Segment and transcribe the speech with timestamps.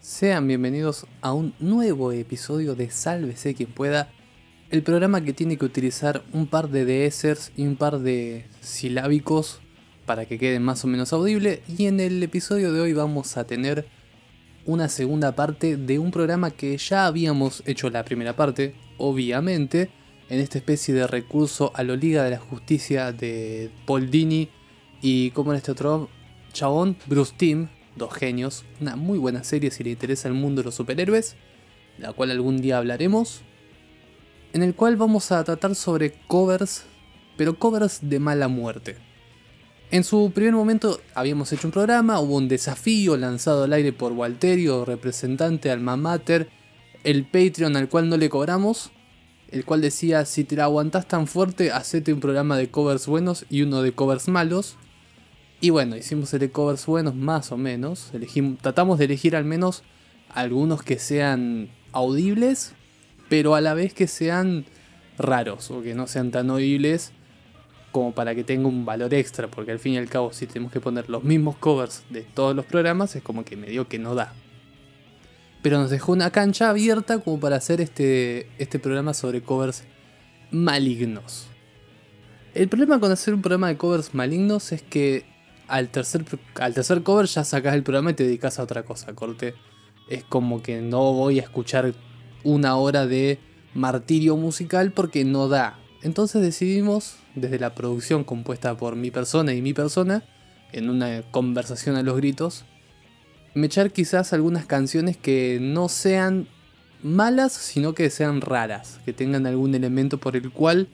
[0.00, 4.08] Sean bienvenidos a un nuevo episodio de Sálvese quien pueda,
[4.70, 9.60] el programa que tiene que utilizar un par de deesers y un par de silábicos
[10.06, 13.44] para que quede más o menos audible y en el episodio de hoy vamos a
[13.44, 13.88] tener
[14.64, 19.90] una segunda parte de un programa que ya habíamos hecho la primera parte, obviamente,
[20.30, 24.48] en esta especie de recurso a la Liga de la Justicia de Paul Dini
[25.02, 26.08] y como en este otro
[26.54, 27.68] chabón, Bruce Timm,
[28.08, 31.36] genios, una muy buena serie si le interesa el mundo de los superhéroes,
[31.98, 33.42] la cual algún día hablaremos,
[34.52, 36.84] en el cual vamos a tratar sobre covers,
[37.36, 38.96] pero covers de mala muerte.
[39.90, 44.12] En su primer momento habíamos hecho un programa, hubo un desafío lanzado al aire por
[44.12, 46.48] Walterio, representante alma mater,
[47.02, 48.92] el Patreon al cual no le cobramos,
[49.50, 53.46] el cual decía, si te la aguantás tan fuerte, hacete un programa de covers buenos
[53.50, 54.76] y uno de covers malos.
[55.60, 58.10] Y bueno, hicimos el covers buenos más o menos,
[58.62, 59.82] tratamos de elegir al menos
[60.30, 62.72] algunos que sean audibles,
[63.28, 64.64] pero a la vez que sean
[65.18, 67.12] raros o que no sean tan audibles
[67.92, 70.72] como para que tenga un valor extra, porque al fin y al cabo si tenemos
[70.72, 74.14] que poner los mismos covers de todos los programas es como que medio que no
[74.14, 74.32] da.
[75.60, 79.84] Pero nos dejó una cancha abierta como para hacer este, este programa sobre covers
[80.50, 81.48] malignos.
[82.54, 85.24] El problema con hacer un programa de covers malignos es que
[85.70, 86.24] al tercer,
[86.56, 89.54] al tercer cover ya sacas el programa y te dedicas a otra cosa, corte.
[90.08, 91.94] Es como que no voy a escuchar
[92.42, 93.38] una hora de
[93.74, 95.78] martirio musical porque no da.
[96.02, 100.24] Entonces decidimos, desde la producción compuesta por mi persona y mi persona,
[100.72, 102.64] en una conversación a los gritos,
[103.54, 106.48] echar quizás algunas canciones que no sean
[107.02, 110.88] malas, sino que sean raras, que tengan algún elemento por el cual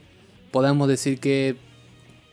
[0.50, 1.56] podamos decir que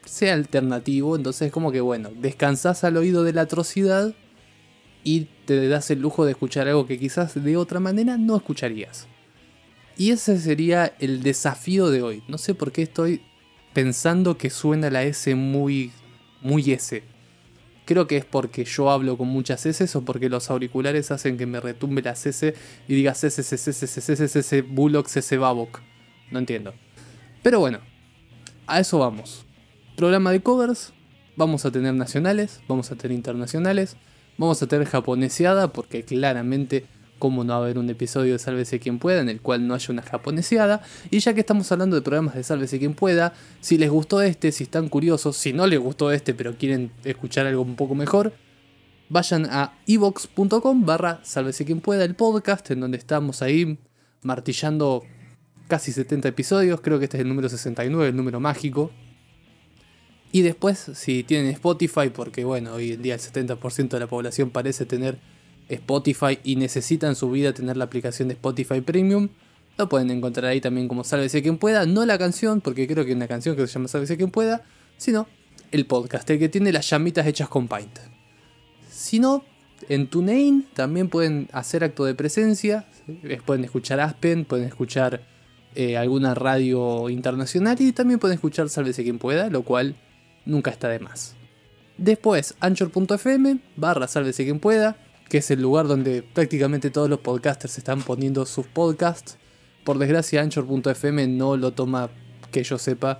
[0.05, 1.15] sea alternativo.
[1.15, 4.13] Entonces, como que bueno, descansas al oído de la atrocidad
[5.03, 9.07] y te das el lujo de escuchar algo que quizás de otra manera no escucharías.
[9.97, 12.23] Y ese sería el desafío de hoy.
[12.27, 13.21] No sé por qué estoy
[13.73, 15.91] pensando que suena la S muy,
[16.41, 17.03] muy S.
[17.85, 21.45] Creo que es porque yo hablo con muchas S o porque los auriculares hacen que
[21.45, 22.55] me retumbe las S
[22.87, 25.81] y diga S, S, S, S, S, S, S, Bullock, S, Babok.
[26.31, 26.73] No entiendo.
[27.43, 27.79] Pero bueno,
[28.65, 29.45] a eso vamos.
[29.95, 30.91] Programa de covers.
[31.35, 33.95] Vamos a tener nacionales, vamos a tener internacionales,
[34.39, 36.85] vamos a tener japoneseada porque claramente
[37.19, 40.01] cómo no haber un episodio de Sálvese quien pueda en el cual no haya una
[40.01, 40.81] japoneseada.
[41.11, 44.51] Y ya que estamos hablando de programas de Sálvese quien pueda, si les gustó este,
[44.51, 48.33] si están curiosos, si no les gustó este pero quieren escuchar algo un poco mejor,
[49.09, 53.77] vayan a evox.com barra Sálvese quien pueda el podcast en donde estamos ahí
[54.23, 55.03] martillando
[55.67, 58.91] casi 70 episodios, creo que este es el número 69, el número mágico.
[60.35, 64.49] Y después, si tienen Spotify, porque bueno, hoy en día el 70% de la población
[64.49, 65.19] parece tener
[65.69, 69.29] Spotify y necesitan su vida tener la aplicación de Spotify Premium,
[69.77, 71.85] lo pueden encontrar ahí también como Sálvese quien pueda.
[71.85, 74.63] No la canción, porque creo que hay una canción que se llama Sálvese quien pueda,
[74.97, 75.27] sino
[75.69, 77.99] el podcast, el que tiene las llamitas hechas con Paint.
[78.89, 79.45] Si no,
[79.87, 82.87] en TuneIn también pueden hacer acto de presencia,
[83.45, 85.21] pueden escuchar Aspen, pueden escuchar
[85.75, 89.95] eh, alguna radio internacional y también pueden escuchar Sálvese quien pueda, lo cual
[90.45, 91.35] nunca está de más.
[91.97, 94.97] Después, anchor.fm barra Sálvese quien pueda,
[95.29, 99.37] que es el lugar donde prácticamente todos los podcasters están poniendo sus podcasts.
[99.83, 102.09] Por desgracia, Anchor.fm no lo toma,
[102.51, 103.19] que yo sepa,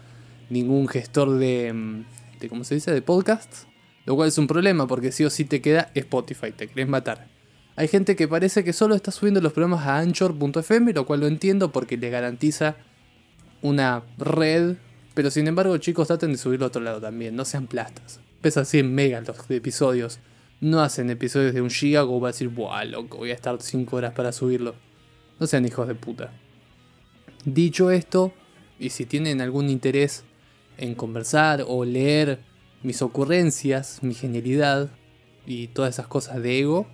[0.50, 2.06] ningún gestor de, mm,
[2.40, 3.68] de ¿cómo se dice?, de podcasts.
[4.06, 7.28] Lo cual es un problema porque si o sí te queda Spotify, te querés matar.
[7.76, 11.28] Hay gente que parece que solo está subiendo los programas a Anchor.fm, lo cual lo
[11.28, 12.76] entiendo porque le garantiza
[13.62, 14.76] una red.
[15.14, 18.20] Pero sin embargo, chicos, traten de subirlo a otro lado también, no sean plastas.
[18.42, 20.20] Pesa 100 megas los episodios
[20.64, 23.96] no hacen episodios de un giga como para decir, buah, loco, voy a estar 5
[23.96, 24.76] horas para subirlo.
[25.40, 26.32] No sean hijos de puta.
[27.44, 28.32] Dicho esto,
[28.80, 30.24] y si tienen algún interés
[30.78, 32.40] en conversar o leer
[32.82, 34.90] mis ocurrencias, mi genialidad
[35.46, 36.88] y todas esas cosas de ego,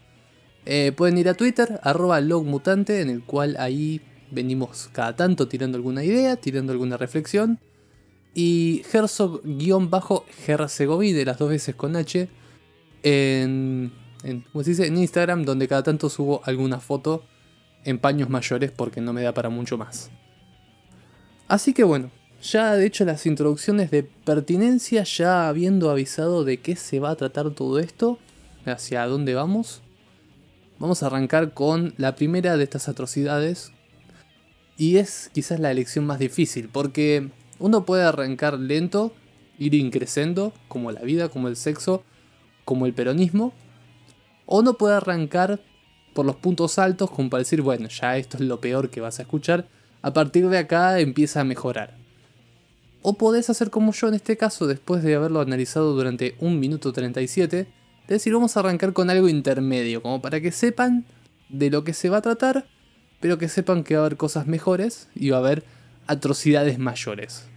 [0.65, 4.01] eh, pueden ir a Twitter, arroba logmutante, en el cual ahí
[4.31, 7.59] venimos cada tanto tirando alguna idea, tirando alguna reflexión.
[8.33, 12.27] Y Herzog-Herzegovina, las dos veces con H,
[13.03, 13.91] en,
[14.23, 14.87] en, dice?
[14.87, 17.23] en Instagram, donde cada tanto subo alguna foto
[17.83, 20.09] en paños mayores porque no me da para mucho más.
[21.47, 22.11] Así que bueno,
[22.41, 27.15] ya de hecho las introducciones de pertinencia, ya habiendo avisado de qué se va a
[27.15, 28.19] tratar todo esto,
[28.65, 29.81] hacia dónde vamos,
[30.77, 33.71] vamos a arrancar con la primera de estas atrocidades.
[34.77, 39.13] Y es quizás la elección más difícil, porque uno puede arrancar lento,
[39.57, 42.03] ir increciendo, como la vida, como el sexo,
[42.65, 43.53] como el peronismo,
[44.45, 45.59] o no puede arrancar
[46.13, 49.19] por los puntos altos como para decir, bueno, ya esto es lo peor que vas
[49.19, 49.67] a escuchar.
[50.01, 51.97] A partir de acá empieza a mejorar.
[53.01, 56.91] O podés hacer como yo en este caso, después de haberlo analizado durante 1 minuto
[56.91, 57.67] 37,
[58.07, 61.05] decir vamos a arrancar con algo intermedio, como para que sepan
[61.49, 62.67] de lo que se va a tratar,
[63.19, 65.63] pero que sepan que va a haber cosas mejores y va a haber
[66.07, 67.48] atrocidades mayores.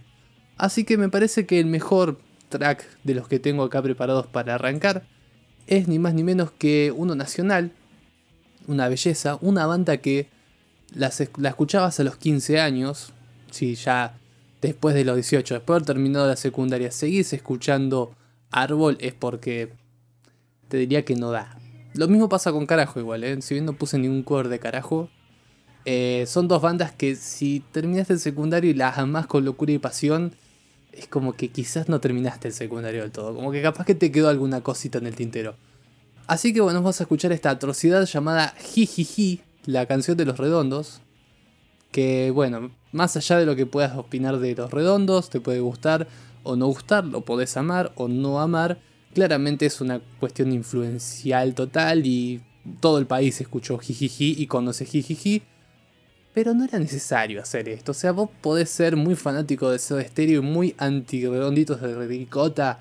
[0.57, 2.19] Así que me parece que el mejor
[2.49, 5.03] track de los que tengo acá preparados para arrancar
[5.67, 7.71] es ni más ni menos que uno nacional,
[8.67, 10.27] una belleza, una banda que
[10.93, 13.13] la, la escuchabas a los 15 años,
[13.51, 14.17] si ya
[14.61, 18.15] después de los 18, después de haber terminado la secundaria, seguís escuchando
[18.51, 19.73] Árbol es porque
[20.69, 21.57] te diría que no da.
[21.95, 23.41] Lo mismo pasa con Carajo igual, ¿eh?
[23.41, 25.09] si bien no puse ningún cover de Carajo.
[25.85, 29.79] Eh, son dos bandas que si terminaste el secundario y las amás con locura y
[29.79, 30.33] pasión,
[30.95, 33.35] es como que quizás no terminaste el secundario del todo.
[33.35, 35.55] Como que capaz que te quedó alguna cosita en el tintero.
[36.27, 41.01] Así que bueno, vamos a escuchar esta atrocidad llamada Jijiji, la canción de los redondos.
[41.91, 46.07] Que bueno, más allá de lo que puedas opinar de los redondos, te puede gustar
[46.43, 48.79] o no gustar, lo podés amar o no amar.
[49.13, 52.41] Claramente es una cuestión influencial total y
[52.79, 55.43] todo el país escuchó Jijiji y conoce Jijiji.
[56.33, 57.91] Pero no era necesario hacer esto.
[57.91, 62.79] O sea, vos podés ser muy fanático de Soda Stereo y muy anti-redonditos de ricota.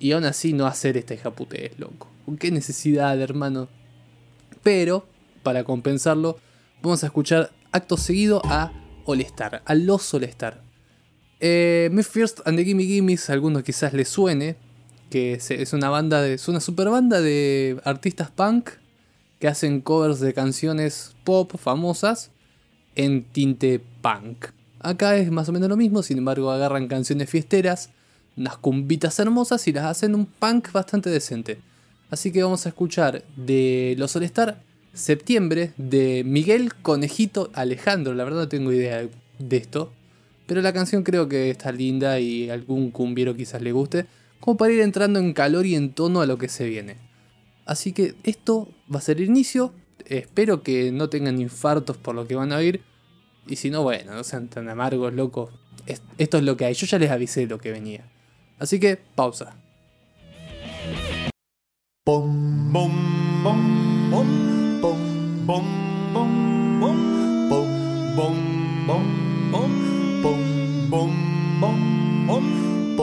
[0.00, 1.32] Y aún así no hacer esta hija
[1.78, 2.08] loco.
[2.24, 3.68] ¿Con qué necesidad, hermano?
[4.64, 5.06] Pero,
[5.44, 6.38] para compensarlo,
[6.82, 8.72] vamos a escuchar acto seguido a
[9.04, 10.60] All-Star, a los All-Star.
[11.38, 14.56] Eh, Me First and the Gimme Gimmes, a algunos quizás les suene,
[15.10, 18.70] que es una banda de, es una super banda de artistas punk
[19.38, 22.30] que hacen covers de canciones pop famosas
[22.96, 24.46] en tinte punk.
[24.80, 27.90] Acá es más o menos lo mismo, sin embargo agarran canciones fiesteras,
[28.36, 31.58] unas cumbitas hermosas y las hacen un punk bastante decente.
[32.10, 34.60] Así que vamos a escuchar de Los All-Star
[34.92, 38.12] Septiembre de Miguel Conejito Alejandro.
[38.12, 39.90] La verdad no tengo idea de esto.
[40.46, 44.04] Pero la canción creo que está linda y algún cumbiero quizás le guste.
[44.40, 46.96] Como para ir entrando en calor y en tono a lo que se viene.
[47.64, 49.72] Así que esto va a ser el inicio.
[50.06, 52.82] Espero que no tengan infartos por lo que van a oír.
[53.46, 55.50] Y si no, bueno, no sean tan amargos, locos.
[56.18, 56.74] Esto es lo que hay.
[56.74, 58.04] Yo ya les avisé lo que venía.
[58.58, 59.56] Así que, pausa.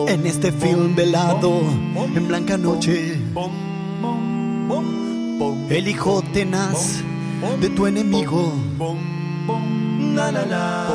[0.07, 1.61] En este film velado,
[2.15, 3.17] en blanca noche,
[5.69, 7.01] el hijo tenaz
[7.61, 8.51] de tu enemigo,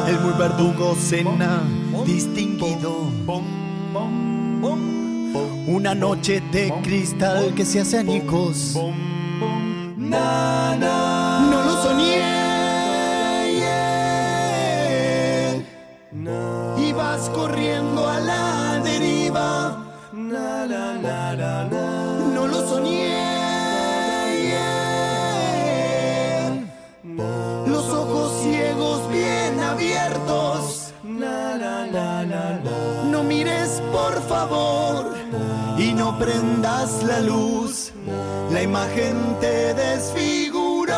[0.06, 1.62] el muy verdugo cena
[2.04, 3.08] distinguido.
[5.66, 8.76] Una noche de cristal que se hace anicos.
[9.96, 12.22] No lo soñé.
[16.76, 19.86] Ibas corriendo a la deriva.
[20.12, 20.58] No
[22.46, 23.23] lo soñé.
[33.14, 35.14] No mires por favor
[35.78, 37.92] y no prendas la luz.
[38.50, 40.94] La imagen te desfiguró.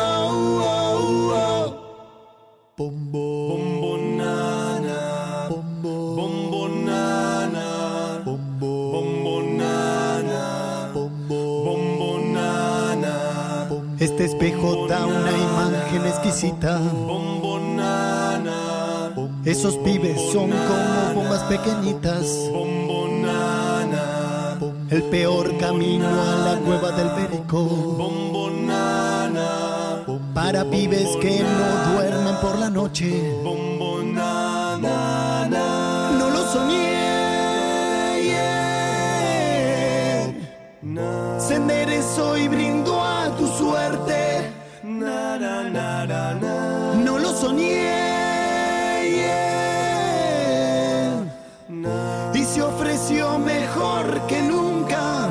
[2.75, 13.15] Bombo, bombo, nana, bombo, bombo, nana, bombo, bombo, nana, bombo, bombo, nana.
[13.99, 16.79] Este espejo da una imagen exquisita.
[16.79, 17.46] Bombo,
[19.47, 22.49] Esos pibes son como bombas pequeñitas.
[24.89, 27.95] El peor camino a la cueva del perico.
[30.33, 33.39] Para pibes que no duermen por la noche.
[33.41, 33.55] No
[36.29, 38.25] lo soñé.
[38.25, 40.33] yeah.
[41.39, 44.51] Se enderezó y brindó a tu suerte.
[44.83, 45.47] No
[47.17, 48.26] lo soñé.
[52.77, 55.29] Ofreció mejor que nunca.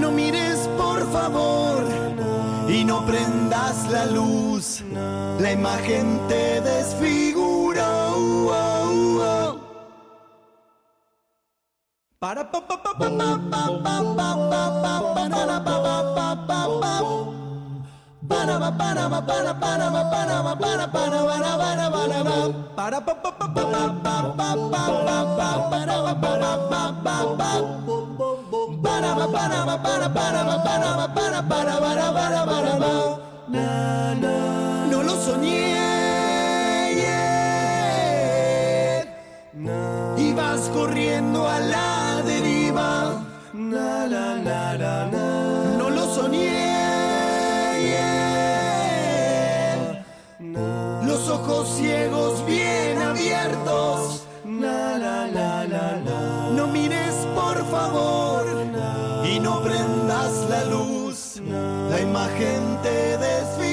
[0.00, 1.84] No mires por favor
[2.68, 4.82] y no prendas la luz.
[5.40, 6.60] La imagen te
[12.22, 15.76] pa pa pa pa para pa pa pa pa pa pa pa pa pa pa
[15.84, 17.31] pa pa pa pa
[34.90, 35.74] No lo soñé.
[36.96, 37.32] yeah.
[40.16, 43.22] Ibas corriendo a la deriva.
[43.52, 45.41] Na, na, na,
[51.32, 54.26] ojos ciegos bien abiertos.
[54.44, 56.50] Na, na, na, na, na.
[56.50, 58.44] No mires por favor
[59.24, 61.40] y no prendas la luz.
[61.90, 63.71] La imagen te desfigura.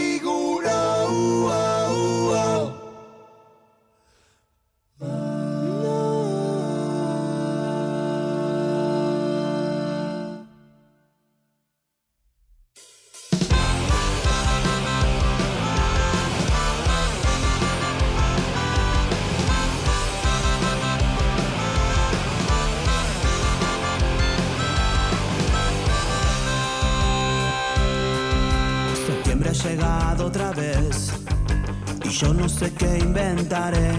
[32.97, 33.91] Inventaré.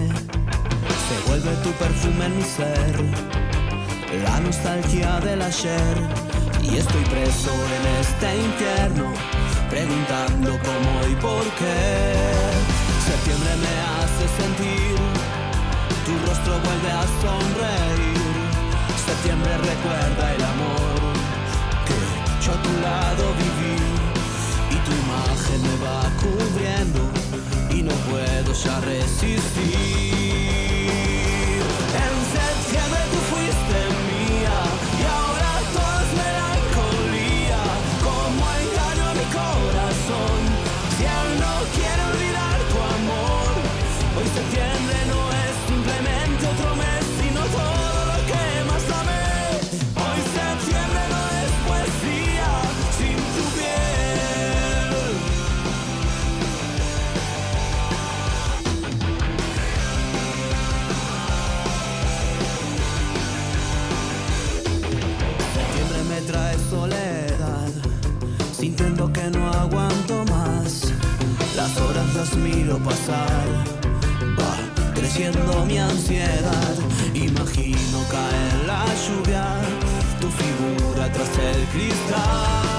[1.07, 2.95] Se vuelve tu perfume en mi ser,
[4.23, 5.97] la nostalgia del ayer
[6.63, 9.13] y estoy preso en este infierno,
[9.69, 12.33] preguntando cómo y por qué.
[13.07, 14.95] Septiembre me hace sentir,
[16.05, 18.21] tu rostro vuelve a sonreír.
[19.05, 20.99] Septiembre recuerda el amor
[21.87, 21.99] que
[22.45, 23.77] yo a tu lado viví
[24.69, 27.20] y tu imagen me va cubriendo
[27.83, 30.70] no puedo ya resistir.
[72.21, 73.47] Miro pasar,
[74.37, 76.75] va creciendo mi ansiedad.
[77.15, 79.43] Imagino caer la lluvia,
[80.19, 82.70] tu figura tras el cristal.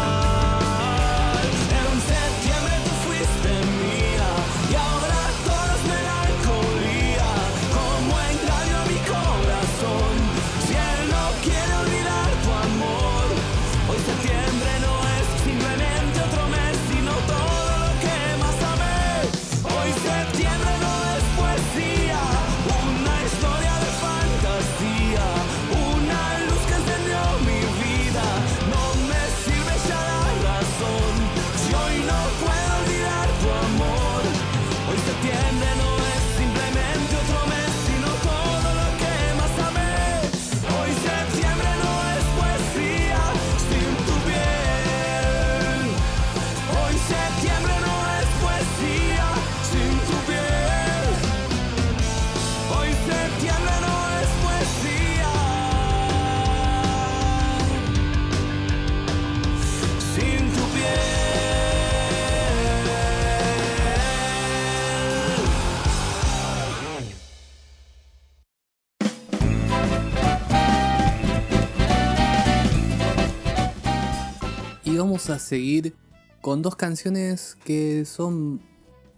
[75.02, 75.94] Vamos a seguir
[76.40, 78.60] con dos canciones que son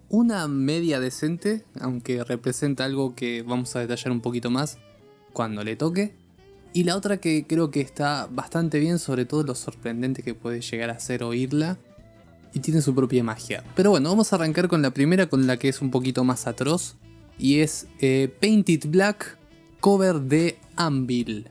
[0.08, 4.78] una media decente, aunque representa algo que vamos a detallar un poquito más
[5.34, 6.14] cuando le toque.
[6.72, 10.62] Y la otra que creo que está bastante bien, sobre todo lo sorprendente que puede
[10.62, 11.76] llegar a ser oírla.
[12.54, 13.62] Y tiene su propia magia.
[13.76, 16.46] Pero bueno, vamos a arrancar con la primera, con la que es un poquito más
[16.46, 16.96] atroz.
[17.38, 19.36] Y es eh, Painted Black,
[19.80, 21.48] cover de Anvil.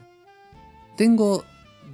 [0.97, 1.43] Tengo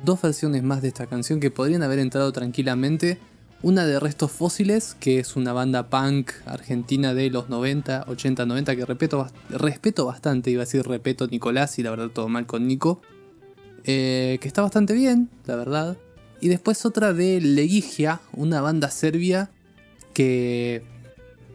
[0.03, 3.17] dos versiones más de esta canción que podrían haber entrado tranquilamente.
[3.61, 8.75] Una de Restos Fósiles, que es una banda punk argentina de los 90, 80, 90,
[8.75, 12.67] que respeto, respeto bastante, iba a decir respeto Nicolás y la verdad todo mal con
[12.67, 13.01] Nico.
[13.83, 15.97] Eh, que está bastante bien, la verdad.
[16.41, 19.49] Y después otra de Legigia, una banda serbia
[20.13, 20.83] que...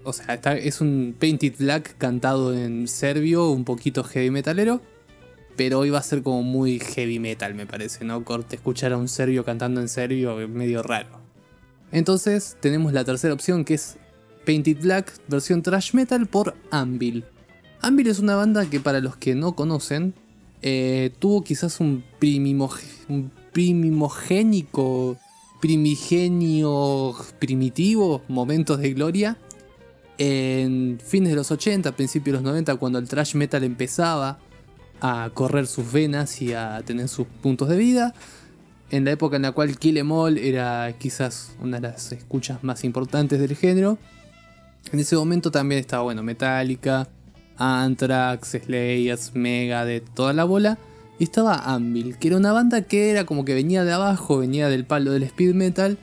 [0.07, 4.83] O sea, es un Painted Black cantado en serbio, un poquito heavy metalero.
[5.57, 8.25] Pero hoy va a ser como muy heavy metal, me parece, ¿no?
[8.25, 11.21] Corte, escuchar a un serbio cantando en serbio medio raro.
[11.93, 13.97] Entonces tenemos la tercera opción que es
[14.45, 17.25] Painted Black, versión thrash metal por Anvil.
[17.81, 20.15] Anvil es una banda que para los que no conocen,
[20.63, 22.03] eh, tuvo quizás un,
[23.09, 25.17] un primimogénico,
[25.61, 29.37] primigenio, primitivo, momentos de gloria.
[30.17, 34.39] En fines de los 80, principios de los 90, cuando el thrash metal empezaba
[35.07, 38.15] a correr sus venas y a tener sus puntos de vida.
[38.91, 42.65] En la época en la cual Kill Em All era quizás una de las escuchas
[42.65, 43.99] más importantes del género.
[44.93, 47.07] En ese momento también estaba, bueno, Metallica,
[47.59, 50.79] Anthrax, Slayer, de toda la bola.
[51.19, 54.71] Y estaba Anvil, que era una banda que era como que venía de abajo, venía
[54.71, 55.99] del palo del speed metal.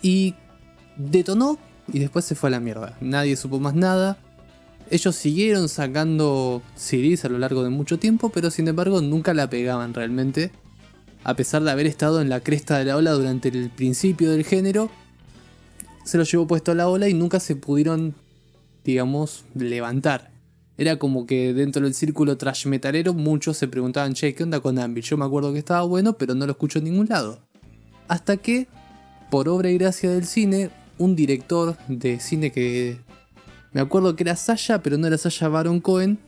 [0.00, 0.34] Y
[0.96, 1.58] detonó
[1.92, 2.96] y después se fue a la mierda.
[3.02, 4.16] Nadie supo más nada.
[4.90, 9.48] Ellos siguieron sacando CDs a lo largo de mucho tiempo, pero sin embargo nunca la
[9.48, 10.50] pegaban realmente.
[11.24, 14.44] A pesar de haber estado en la cresta de la ola durante el principio del
[14.44, 14.90] género,
[16.04, 18.14] se los llevó puesto a la ola y nunca se pudieron,
[18.84, 20.30] digamos, levantar.
[20.76, 24.78] Era como que dentro del círculo trash metalero muchos se preguntaban, che, ¿qué onda con
[24.78, 25.04] Anvil?
[25.04, 27.40] Yo me acuerdo que estaba bueno, pero no lo escucho en ningún lado.
[28.06, 28.66] Hasta que,
[29.30, 32.98] por obra y gracia del cine, un director de cine que
[33.74, 36.20] me acuerdo que era Sasha, pero no era Sasha Baron Cohen.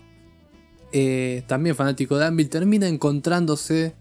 [0.92, 3.94] Eh, también fanático de Anvil, termina encontrándose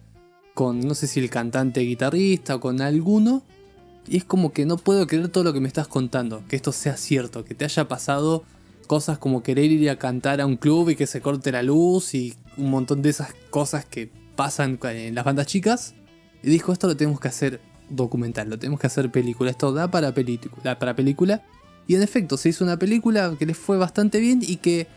[0.55, 3.43] con, no sé si el cantante guitarrista o con alguno.
[4.07, 6.71] Y es como que no puedo creer todo lo que me estás contando, que esto
[6.71, 8.43] sea cierto, que te haya pasado
[8.87, 12.15] cosas como querer ir a cantar a un club y que se corte la luz
[12.15, 15.93] y un montón de esas cosas que pasan en las bandas chicas.
[16.41, 19.91] Y dijo, esto lo tenemos que hacer documental, lo tenemos que hacer película, esto da
[19.91, 21.43] para, para película.
[21.87, 24.87] Y en efecto, se hizo una película que le fue bastante bien y que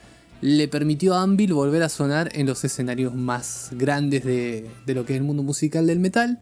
[0.40, 5.14] le permitió a Anvil volver a sonar en los escenarios más grandes de, lo que
[5.14, 6.40] es el mundo musical del metal.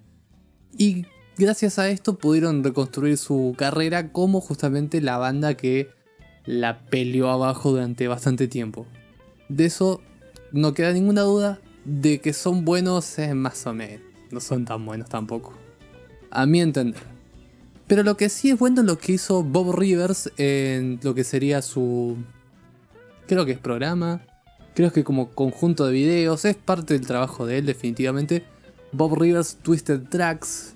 [0.77, 1.07] Y
[1.39, 5.89] gracias a esto pudieron reconstruir su carrera como justamente la banda que
[6.45, 8.87] la peleó abajo durante bastante tiempo.
[9.49, 10.03] De eso
[10.53, 14.01] no queda ninguna duda, de que son buenos es más o menos,
[14.31, 15.55] no son tan buenos tampoco.
[16.31, 17.16] A mi entender.
[17.87, 21.25] Pero lo que sí es bueno es lo que hizo Bob Rivers en lo que
[21.25, 22.17] sería su.
[23.27, 24.23] Creo que es programa.
[24.75, 26.45] Creo que como conjunto de videos.
[26.45, 28.45] Es parte del trabajo de él, definitivamente.
[28.93, 30.75] Bob Rivers Twisted Tracks.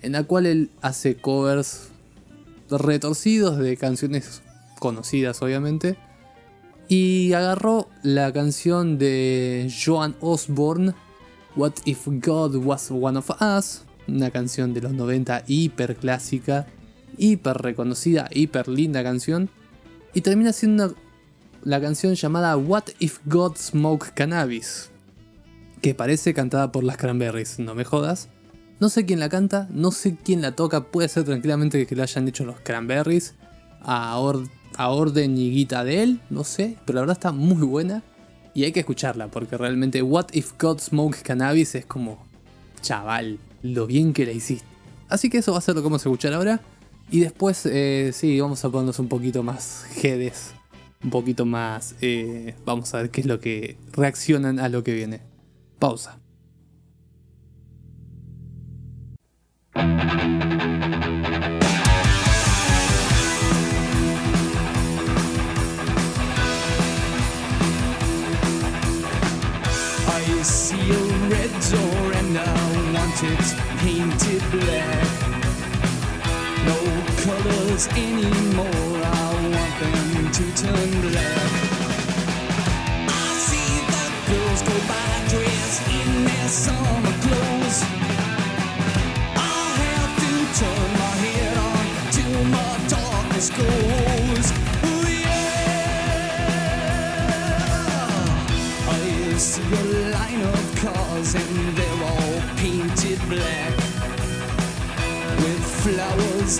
[0.00, 1.90] En la cual él hace covers
[2.70, 4.42] retorcidos de canciones
[4.78, 5.96] conocidas, obviamente.
[6.88, 10.94] Y agarró la canción de Joan Osborne,
[11.56, 16.66] What If God Was One of Us, una canción de los 90 hiper clásica,
[17.16, 19.50] hiper reconocida, hiper linda canción,
[20.14, 20.94] y termina siendo
[21.62, 24.90] la canción llamada What If God Smoked Cannabis,
[25.80, 28.28] que parece cantada por las Cranberries, no me jodas.
[28.80, 32.02] No sé quién la canta, no sé quién la toca, puede ser tranquilamente que lo
[32.02, 33.34] hayan hecho los Cranberries
[33.80, 34.12] a,
[34.76, 38.02] a orden y guita de él, no sé, pero la verdad está muy buena
[38.54, 42.26] y hay que escucharla porque realmente What If God Smoked Cannabis es como,
[42.80, 44.66] chaval, lo bien que la hiciste.
[45.08, 46.60] Así que eso va a ser lo que vamos a escuchar ahora.
[47.10, 50.54] Y después, eh, sí, vamos a ponernos un poquito más jedes.
[51.04, 51.94] Un poquito más.
[52.00, 55.20] Eh, vamos a ver qué es lo que reaccionan a lo que viene.
[55.78, 56.18] Pausa.
[73.20, 75.08] It's painted black.
[76.64, 76.78] No
[77.24, 81.52] colors anymore, I want them to turn black.
[83.08, 86.91] I see the girls go by dressed in their summer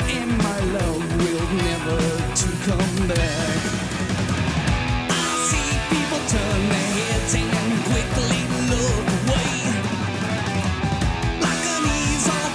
[0.01, 2.01] and my love will never
[2.41, 3.61] to come back.
[5.11, 9.53] I see people turn their heads and quickly look away.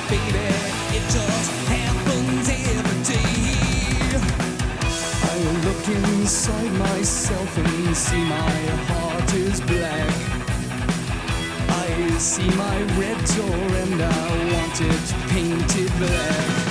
[0.10, 0.47] Baby,
[0.97, 4.17] it just happens every day.
[5.32, 8.56] I look inside myself and see my
[8.89, 10.38] heart is black
[11.69, 16.67] I see my red door and I want it painted black.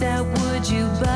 [0.00, 1.13] that would you buy?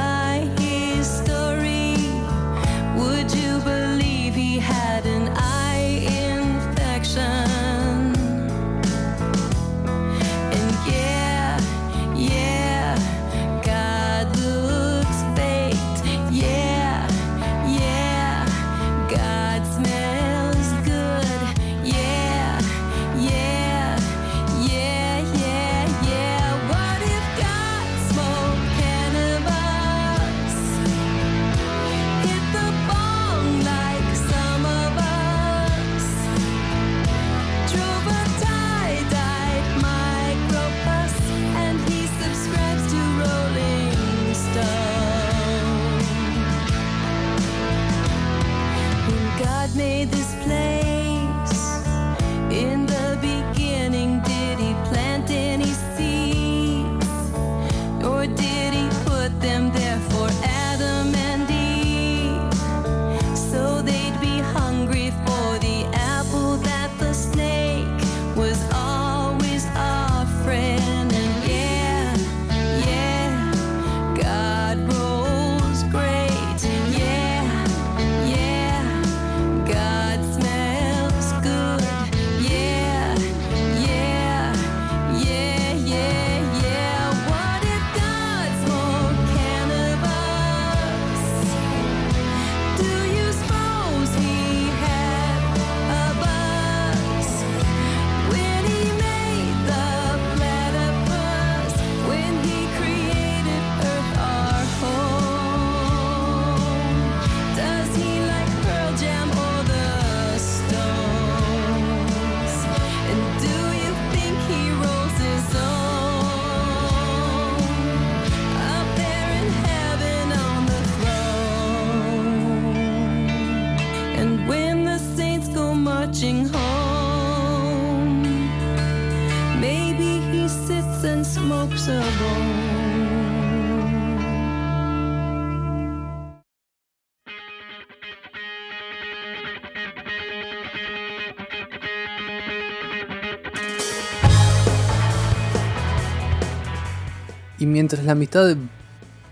[147.78, 148.56] Mientras la mitad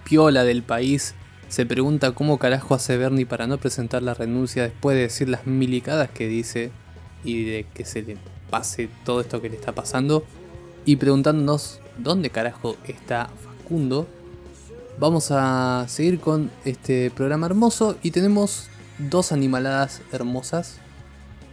[0.05, 1.17] piola del país
[1.49, 5.49] se pregunta cómo carajo hace Bernie para no presentar la renuncia después de decir las
[5.49, 6.71] milicadas que dice
[7.25, 8.17] y de que se le
[8.49, 10.23] pase todo esto que le está pasando.
[10.85, 14.07] Y preguntándonos dónde carajo está Facundo.
[15.01, 20.79] Vamos a seguir con este programa hermoso y tenemos dos animaladas hermosas.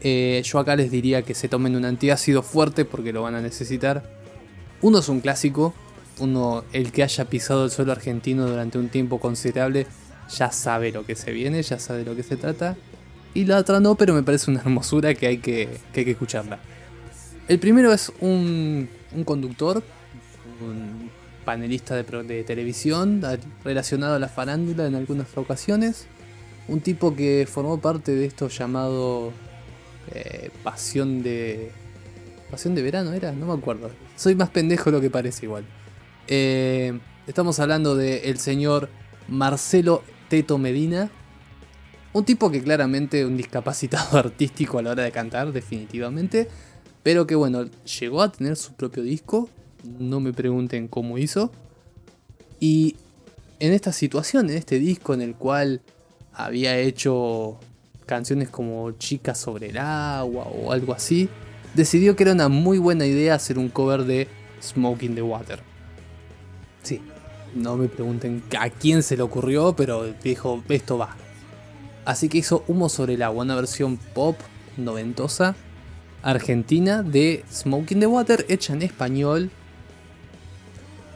[0.02, 3.42] Eh, yo acá les diría que se tomen un antiácido fuerte porque lo van a
[3.42, 4.04] necesitar.
[4.84, 5.74] Uno es un clásico,
[6.20, 9.88] uno, el que haya pisado el suelo argentino durante un tiempo considerable,
[10.30, 12.76] ya sabe lo que se viene, ya sabe de lo que se trata.
[13.34, 16.12] Y la otra no, pero me parece una hermosura que hay que, que, hay que
[16.12, 16.60] escucharla.
[17.48, 19.84] El primero es un, un conductor,
[20.62, 21.10] un
[21.44, 23.22] panelista de, de televisión
[23.64, 26.06] relacionado a la farándula en algunas ocasiones.
[26.68, 29.34] Un tipo que formó parte de esto llamado
[30.12, 31.72] eh, Pasión de...
[32.50, 33.90] Pasión de verano era, no me acuerdo.
[34.16, 35.66] Soy más pendejo de lo que parece igual.
[36.28, 38.90] Eh, estamos hablando del señor
[39.28, 41.10] Marcelo Teto Medina.
[42.14, 46.48] Un tipo que claramente un discapacitado artístico a la hora de cantar, definitivamente.
[47.02, 47.66] Pero que bueno,
[48.00, 49.50] llegó a tener su propio disco.
[50.00, 51.52] No me pregunten cómo hizo.
[52.60, 52.96] Y
[53.60, 55.82] en esta situación, en este disco en el cual
[56.34, 57.60] había hecho
[58.06, 61.30] canciones como Chicas sobre el agua o algo así,
[61.74, 64.28] decidió que era una muy buena idea hacer un cover de
[64.62, 65.73] Smoke in the Water.
[66.84, 67.02] Sí,
[67.56, 71.16] no me pregunten a quién se le ocurrió, pero dijo, esto va.
[72.06, 74.38] Así que hizo Humo sobre el agua, una versión pop
[74.78, 75.56] noventosa
[76.22, 79.52] argentina de Smoke in the Water hecha en español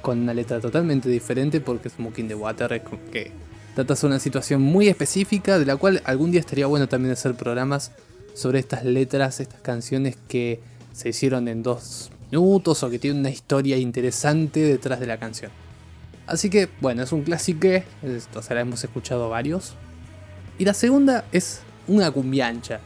[0.02, 3.32] con una letra totalmente diferente porque Smoke in the Water es que
[3.74, 7.36] trata sobre una situación muy específica de la cual algún día estaría bueno también hacer
[7.36, 7.92] programas
[8.34, 10.60] sobre estas letras, estas canciones que
[10.94, 15.52] se hicieron en dos minutos o que tienen una historia interesante detrás de la canción.
[16.26, 17.68] Así que bueno, es un clásico,
[18.36, 19.76] o sea, la hemos escuchado varios.
[20.60, 22.82] Y la segunda es una cumbiancha.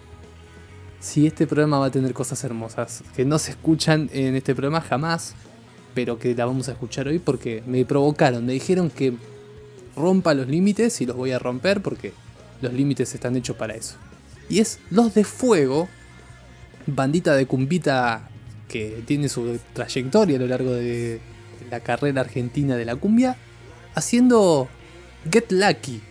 [1.00, 4.82] Si este programa va a tener cosas hermosas que no se escuchan en este programa
[4.82, 5.34] jamás,
[5.96, 9.14] pero que la vamos a escuchar hoy porque me provocaron, me dijeron que
[9.96, 12.14] rompa los límites y los voy a romper porque
[12.62, 13.96] los límites están hechos para eso.
[14.50, 15.90] Y es Los de Fuego,
[16.86, 18.30] bandita de cumbita
[18.72, 21.20] que tiene su trayectoria a lo largo de
[21.70, 23.36] la carrera argentina de la cumbia,
[23.96, 24.70] haciendo
[25.30, 26.02] Get Lucky.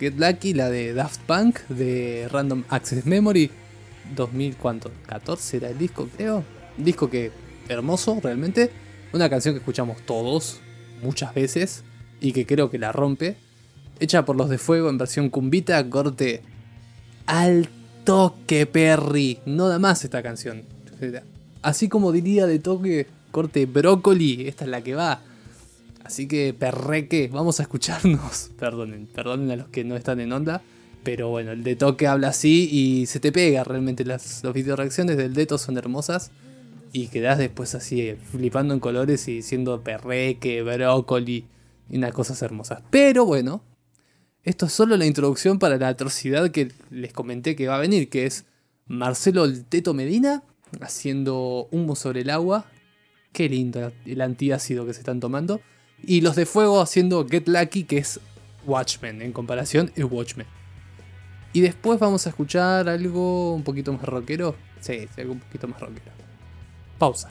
[0.00, 3.50] Get Lucky, la de Daft Punk, de Random Access Memory,
[4.16, 4.90] 2000, ¿cuánto?
[5.06, 6.42] 14 era el disco, creo.
[6.78, 7.32] Disco que
[7.68, 8.70] hermoso, realmente.
[9.12, 10.60] Una canción que escuchamos todos,
[11.02, 11.84] muchas veces,
[12.18, 13.36] y que creo que la rompe.
[13.98, 16.40] Hecha por los de Fuego en versión cumbita, corte
[17.26, 17.68] al
[18.04, 19.40] toque Perry.
[19.44, 20.62] No da más esta canción.
[21.62, 25.20] Así como diría de toque, corte brócoli, esta es la que va.
[26.04, 28.50] Así que perreque, vamos a escucharnos.
[28.58, 30.62] Perdonen, perdonen a los que no están en onda.
[31.02, 34.04] Pero bueno, el de toque habla así y se te pega realmente.
[34.04, 36.30] Las, las video reacciones del Deto son hermosas.
[36.92, 41.44] Y quedás después así flipando en colores y diciendo perreque, brócoli
[41.88, 42.82] y unas cosas hermosas.
[42.90, 43.62] Pero bueno,
[44.42, 48.08] esto es solo la introducción para la atrocidad que les comenté que va a venir,
[48.08, 48.44] que es
[48.86, 50.42] Marcelo el Teto Medina
[50.80, 52.66] haciendo humo sobre el agua.
[53.32, 55.60] Qué lindo el antiácido que se están tomando.
[56.02, 58.20] Y los de fuego haciendo Get Lucky, que es
[58.66, 59.22] Watchmen.
[59.22, 60.46] En comparación, es Watchmen.
[61.52, 64.56] Y después vamos a escuchar algo un poquito más rockero.
[64.80, 66.12] Sí, algo un poquito más rockero.
[66.98, 67.30] Pausa.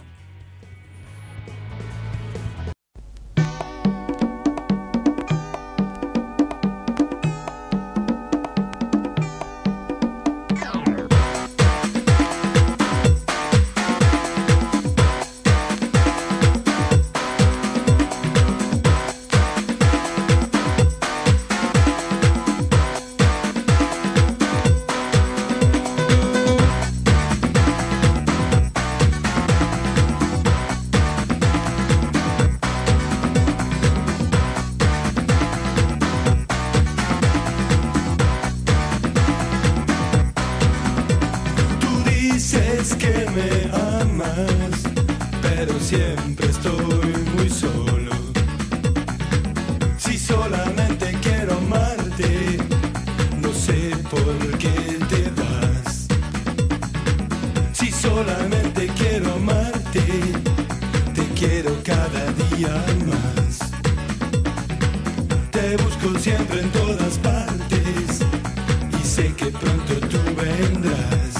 [69.79, 71.38] momento tú vendrás.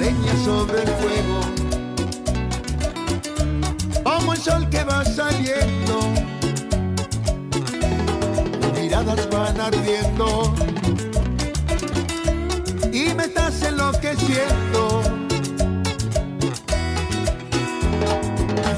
[0.00, 1.40] Leña sobre el fuego.
[4.02, 5.96] Como el sol que va saliendo.
[8.74, 10.54] Miradas van ardiendo.
[12.92, 15.02] Y me estás enloqueciendo.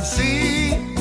[0.02, 0.91] Sí,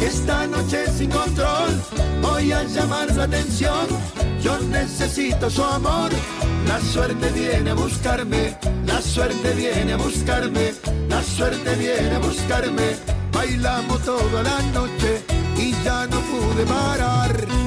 [0.00, 1.70] esta noche sin control.
[2.20, 3.86] Voy a llamar la atención.
[4.42, 6.10] Yo necesito su amor.
[6.66, 8.56] La suerte viene a buscarme.
[8.86, 10.74] La suerte viene a buscarme.
[11.08, 12.96] La suerte viene a buscarme.
[13.32, 15.22] Bailamos toda la noche
[15.56, 17.65] y ya no pude parar.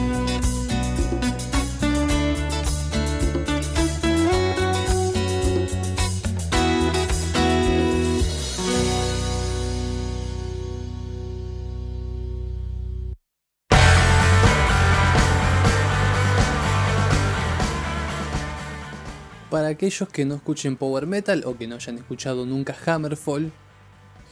[19.69, 23.51] Aquellos que no escuchen power metal o que no hayan escuchado nunca Hammerfall,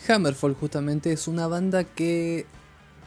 [0.08, 2.46] Hammerfall justamente es una banda que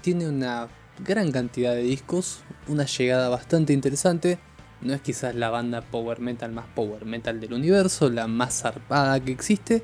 [0.03, 0.69] tiene una
[1.05, 4.39] gran cantidad de discos, una llegada bastante interesante.
[4.81, 9.21] No es quizás la banda power metal más power metal del universo, la más zarpada
[9.21, 9.83] que existe,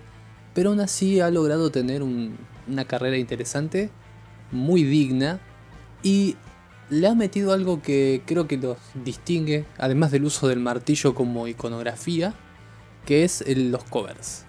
[0.54, 2.36] pero aún así ha logrado tener un-
[2.66, 3.90] una carrera interesante,
[4.52, 5.38] muy digna
[6.02, 6.36] y
[6.90, 11.48] le ha metido algo que creo que los distingue, además del uso del martillo como
[11.48, 12.34] iconografía,
[13.04, 14.44] que es el- los covers.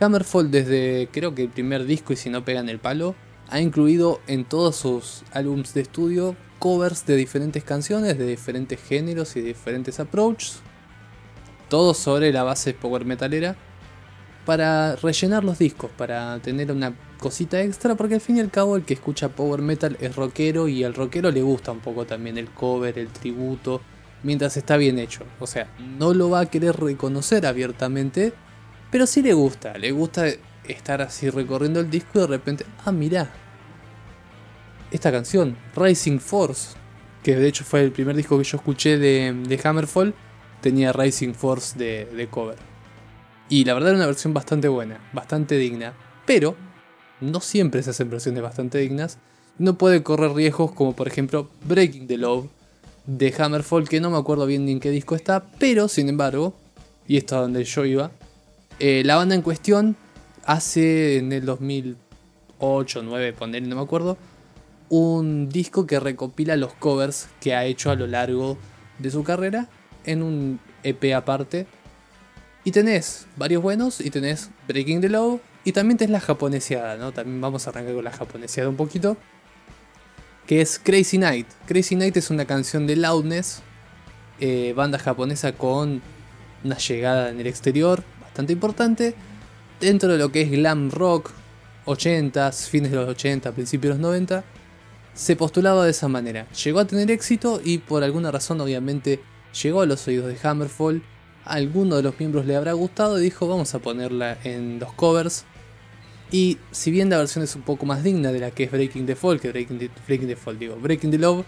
[0.00, 3.14] Hammerfall desde creo que el primer disco y si no pegan el palo,
[3.48, 9.36] ha incluido en todos sus álbums de estudio covers de diferentes canciones, de diferentes géneros
[9.36, 10.60] y diferentes approaches,
[11.68, 13.56] todos sobre la base power metalera.
[14.44, 16.92] para rellenar los discos, para tener una
[17.24, 20.68] cosita extra, porque al fin y al cabo el que escucha power metal es rockero
[20.68, 23.80] y al rockero le gusta un poco también el cover, el tributo,
[24.22, 25.24] mientras está bien hecho.
[25.40, 28.34] O sea, no lo va a querer reconocer abiertamente,
[28.90, 30.26] pero sí le gusta, le gusta
[30.68, 33.32] estar así recorriendo el disco y de repente, ah, mirá,
[34.90, 36.76] esta canción, Rising Force,
[37.22, 40.14] que de hecho fue el primer disco que yo escuché de, de Hammerfall,
[40.60, 42.58] tenía Rising Force de, de cover.
[43.48, 45.94] Y la verdad era una versión bastante buena, bastante digna.
[46.26, 46.56] Pero
[47.20, 49.18] no siempre se hacen versiones bastante dignas.
[49.58, 52.46] No puede correr riesgos como por ejemplo Breaking the Love
[53.06, 55.44] de Hammerfall, que no me acuerdo bien ni en qué disco está.
[55.58, 56.54] Pero sin embargo,
[57.06, 58.10] y esto es donde yo iba,
[58.78, 59.96] eh, la banda en cuestión
[60.44, 64.18] hace en el 2008, 9, poner, no me acuerdo,
[64.88, 68.58] un disco que recopila los covers que ha hecho a lo largo
[68.98, 69.68] de su carrera
[70.04, 71.66] en un EP aparte
[72.64, 77.12] y tenés varios buenos y tenés Breaking the Law y también tenés la japoneseada, ¿no?
[77.12, 79.16] También vamos a arrancar con la japoneseada un poquito.
[80.46, 81.46] Que es Crazy Night.
[81.66, 83.62] Crazy Night es una canción de Loudness,
[84.40, 86.02] eh, banda japonesa con
[86.64, 89.14] una llegada en el exterior bastante importante.
[89.80, 91.30] Dentro de lo que es glam rock,
[91.86, 94.44] 80s, fines de los 80, principios de los 90.
[95.14, 96.46] Se postulaba de esa manera.
[96.64, 99.20] Llegó a tener éxito y por alguna razón obviamente
[99.62, 101.02] llegó a los oídos de Hammerfall
[101.44, 105.44] alguno de los miembros le habrá gustado y dijo vamos a ponerla en los covers.
[106.30, 109.06] Y si bien la versión es un poco más digna de la que es Breaking
[109.06, 109.78] the Fall, que Breaking
[110.26, 111.44] the, Fall, digo, Breaking the Love,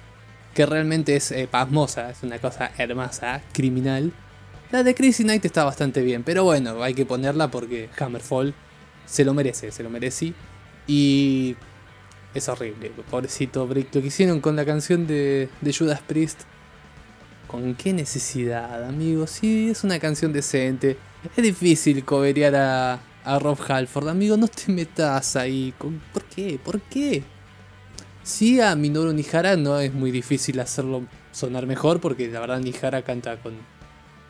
[0.54, 4.12] que realmente es eh, pasmosa, es una cosa hermosa, criminal.
[4.70, 8.54] La de Crazy Night está bastante bien, pero bueno, hay que ponerla porque Hammerfall
[9.06, 10.34] se lo merece, se lo merece.
[10.86, 11.56] Y
[12.34, 13.94] es horrible, pobrecito Break.
[13.94, 16.42] Lo que hicieron con la canción de, de Judas Priest
[17.46, 19.30] ¿Con qué necesidad, amigos?
[19.30, 20.96] Sí, es una canción decente.
[21.36, 24.36] Es difícil coberear a, a Rob Halford, amigo.
[24.36, 25.74] No te metas ahí.
[25.78, 26.58] ¿Por qué?
[26.62, 27.24] ¿Por qué?
[28.22, 33.02] Sí, a Minoru Nihara no es muy difícil hacerlo sonar mejor porque la verdad Nihara
[33.02, 33.54] canta con...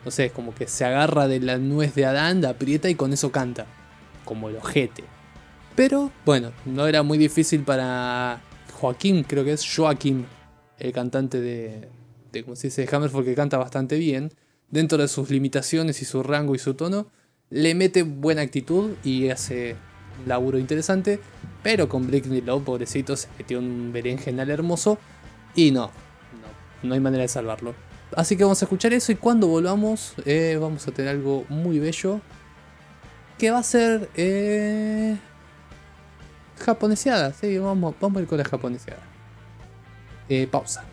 [0.03, 2.95] No sé, es como que se agarra de la nuez de Adán, la aprieta y
[2.95, 3.65] con eso canta.
[4.25, 5.03] Como el ojete.
[5.75, 8.41] Pero bueno, no era muy difícil para
[8.73, 10.25] Joaquín, creo que es Joaquín,
[10.79, 11.87] el cantante de,
[12.43, 14.31] como se dice Hammerfall, que canta bastante bien,
[14.71, 17.11] dentro de sus limitaciones y su rango y su tono,
[17.49, 19.75] le mete buena actitud y hace
[20.21, 21.19] un laburo interesante,
[21.63, 24.97] pero con Breaking Low, pobrecito, se metió un berenjenal hermoso
[25.55, 25.87] y no,
[26.81, 27.73] no, no hay manera de salvarlo.
[28.15, 31.79] Así que vamos a escuchar eso y cuando volvamos eh, vamos a tener algo muy
[31.79, 32.21] bello
[33.37, 35.17] que va a ser eh,
[36.59, 37.33] japoneseada.
[37.33, 39.01] Sí, vamos, vamos a ir con la japoneseada.
[40.29, 40.83] Eh, pausa.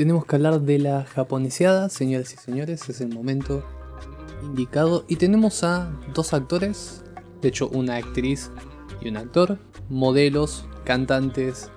[0.00, 3.62] Tenemos que hablar de la japoneseada, señoras y señores, es el momento
[4.42, 5.04] indicado.
[5.08, 7.04] Y tenemos a dos actores,
[7.42, 8.50] de hecho una actriz
[9.02, 9.58] y un actor,
[9.90, 11.70] modelos, cantantes,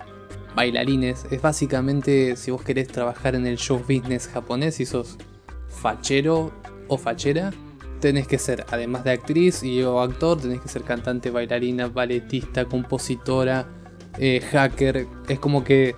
[0.56, 1.26] bailarines.
[1.30, 5.18] Es básicamente si vos querés trabajar en el show business japonés y sos
[5.68, 6.50] fachero
[6.88, 7.52] o fachera,
[8.00, 12.64] tenés que ser, además de actriz y o actor, tenés que ser cantante, bailarina, balletista,
[12.64, 13.68] compositora,
[14.18, 15.08] eh, hacker.
[15.28, 15.94] Es como que,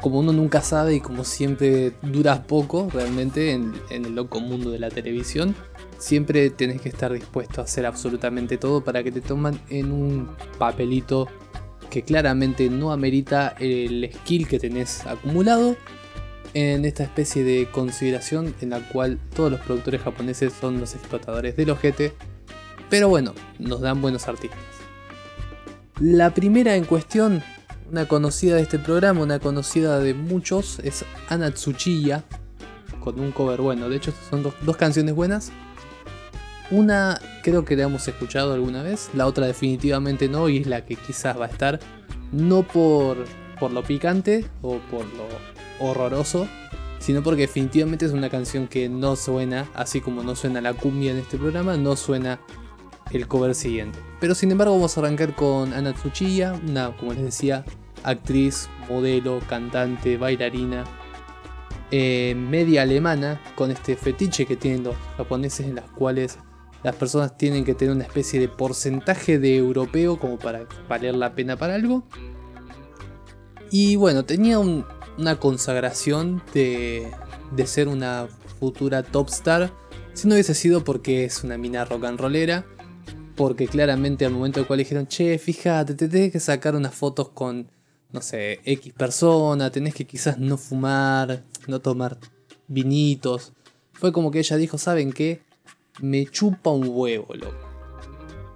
[0.00, 4.78] como uno nunca sabe y como siempre duras poco realmente en, el loco mundo de
[4.78, 5.54] la televisión,
[5.98, 10.28] siempre tenés que estar dispuesto a hacer absolutamente todo para que te toman en un
[10.58, 11.28] papelito
[11.90, 15.76] que claramente no amerita el skill que tenés acumulado
[16.54, 21.56] en esta especie de consideración en la cual todos los productores japoneses son los explotadores
[21.56, 22.12] del ojete,
[22.88, 24.58] pero bueno, nos dan buenos artistas.
[26.00, 27.42] La primera en cuestión,
[27.90, 32.24] una conocida de este programa, una conocida de muchos, es Ana Tsuchiya,
[33.00, 35.50] con un cover bueno, de hecho son dos, canciones buenas.
[36.70, 40.84] Una creo que la hemos escuchado alguna vez, la otra definitivamente no y es la
[40.84, 41.80] que quizás va a estar,
[42.30, 43.24] no por,
[43.58, 45.26] por lo picante o por lo
[45.80, 46.46] horroroso,
[47.00, 51.10] sino porque definitivamente es una canción que no suena, así como no suena la cumbia
[51.10, 52.38] en este programa, no suena
[53.10, 53.98] el cover siguiente.
[54.20, 57.64] Pero sin embargo vamos a arrancar con Ana Tsuchiya, una, como les decía,
[58.02, 60.84] actriz, modelo, cantante, bailarina,
[61.90, 66.38] eh, media alemana, con este fetiche que tienen los japoneses en las cuales
[66.82, 71.34] las personas tienen que tener una especie de porcentaje de europeo como para valer la
[71.34, 72.04] pena para algo.
[73.70, 74.84] Y bueno, tenía un,
[75.18, 77.10] una consagración de,
[77.50, 78.28] de ser una
[78.58, 79.72] futura top star.
[80.14, 82.64] Si no hubiese sido porque es una mina rock and rollera.
[83.36, 87.30] Porque claramente al momento del cual dijeron, che, fíjate, te tenés que sacar unas fotos
[87.30, 87.70] con,
[88.12, 92.18] no sé, X persona, tenés que quizás no fumar, no tomar
[92.66, 93.52] vinitos.
[93.92, 95.42] Fue como que ella dijo, ¿saben qué?
[96.00, 97.68] Me chupa un huevo, loco.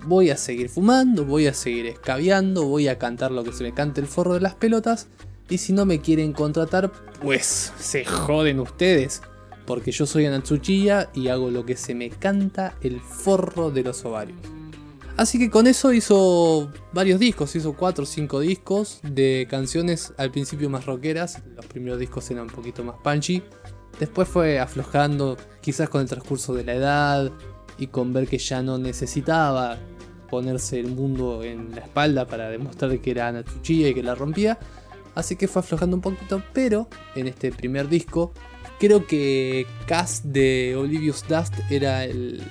[0.06, 3.72] Voy a seguir fumando, voy a seguir escabeando, voy a cantar lo que se me
[3.72, 5.08] cante el forro de las pelotas.
[5.48, 6.90] Y si no me quieren contratar,
[7.22, 9.22] pues se joden ustedes.
[9.66, 14.04] Porque yo soy Anatsuchiya y hago lo que se me canta el forro de los
[14.04, 14.38] ovarios.
[15.16, 20.32] Así que con eso hizo varios discos, hizo 4 o 5 discos de canciones al
[20.32, 21.40] principio más rockeras.
[21.54, 23.42] Los primeros discos eran un poquito más punchy.
[24.00, 27.32] Después fue aflojando, quizás con el transcurso de la edad
[27.78, 29.78] y con ver que ya no necesitaba
[30.28, 34.58] ponerse el mundo en la espalda para demostrar que era Anatsuchiya y que la rompía.
[35.14, 38.32] Así que fue aflojando un poquito, pero en este primer disco,
[38.80, 42.42] creo que Cass de Olivious Dust era el,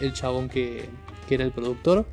[0.00, 0.88] el chabón que,
[1.30, 2.06] que era el productor.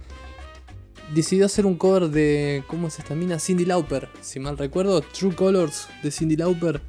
[1.11, 2.63] Decidió hacer un cover de.
[2.67, 3.39] ¿Cómo es esta mina?
[3.39, 5.01] Cindy Lauper, si mal recuerdo.
[5.01, 6.79] True Colors de Cindy Lauper.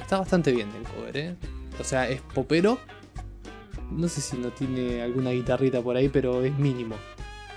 [0.00, 1.36] Está bastante bien el cover, ¿eh?
[1.78, 2.78] O sea, es popero.
[3.92, 6.96] No sé si no tiene alguna guitarrita por ahí, pero es mínimo.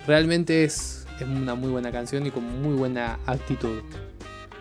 [0.06, 3.82] Realmente es, es una muy buena canción y con muy buena actitud.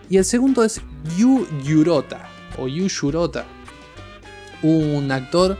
[0.09, 0.80] Y el segundo es
[1.18, 2.26] Yu Yurota,
[2.57, 3.45] o Yu Yurota,
[4.62, 5.59] un actor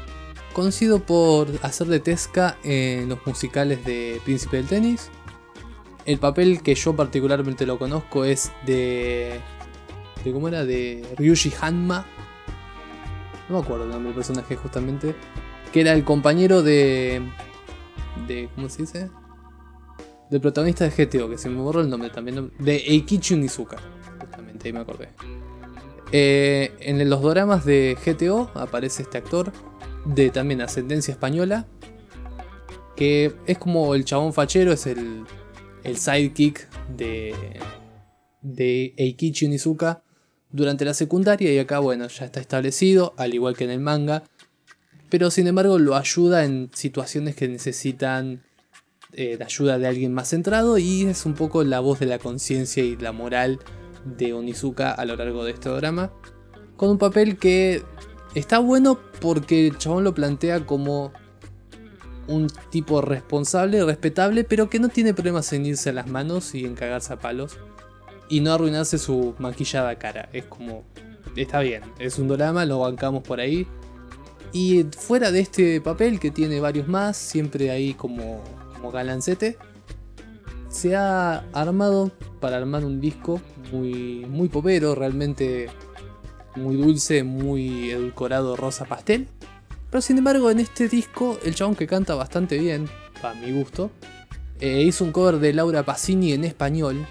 [0.57, 5.11] conocido por hacer de Tesca en los musicales de Príncipe del Tenis.
[6.07, 9.39] El papel que yo particularmente lo conozco es de.
[10.25, 10.65] de ¿Cómo era?
[10.65, 12.07] De Ryuji Hanma.
[13.51, 15.15] No me acuerdo el nombre del personaje justamente.
[15.75, 17.21] Que era el compañero de.
[18.27, 19.11] de ¿Cómo se dice?
[20.31, 22.51] Del protagonista de GTO, que se me borró el nombre también.
[22.59, 23.77] De Eikichi Onizuka
[24.65, 25.11] ahí me acordé.
[26.13, 29.53] Eh, en los dramas de GTO aparece este actor
[30.07, 31.67] de también ascendencia española.
[32.97, 35.25] Que es como el chabón fachero, es el,
[35.85, 37.35] el sidekick de,
[38.41, 40.03] de Eikichi Onizuka
[40.51, 41.53] durante la secundaria.
[41.53, 44.23] Y acá, bueno, ya está establecido, al igual que en el manga.
[45.11, 48.43] Pero sin embargo, lo ayuda en situaciones que necesitan
[49.13, 50.79] eh, la ayuda de alguien más centrado.
[50.79, 53.59] Y es un poco la voz de la conciencia y la moral
[54.07, 56.13] de Onizuka a lo largo de este drama.
[56.77, 57.83] Con un papel que
[58.37, 61.11] está bueno porque el chabón lo plantea como
[62.29, 66.67] un tipo responsable, respetable, pero que no tiene problemas en irse a las manos y
[66.67, 67.57] en cagarse a palos.
[68.29, 70.29] Y no arruinarse su maquillada cara.
[70.33, 70.85] Es como.
[71.35, 73.67] Está bien, es un drama, lo bancamos por ahí.
[74.53, 78.43] Y fuera de este papel, que tiene varios más, siempre ahí como,
[78.93, 79.59] galancete,
[80.69, 82.11] se ha armado
[82.41, 83.41] para armar un disco
[83.73, 85.69] muy, muy popero, realmente
[86.57, 89.29] muy dulce, muy edulcorado rosa pastel.
[89.91, 92.89] Pero sin embargo en este disco el chabón que canta bastante bien,
[93.23, 93.91] a mi gusto,
[94.61, 97.07] eh, hizo un cover de Laura Pacini en español,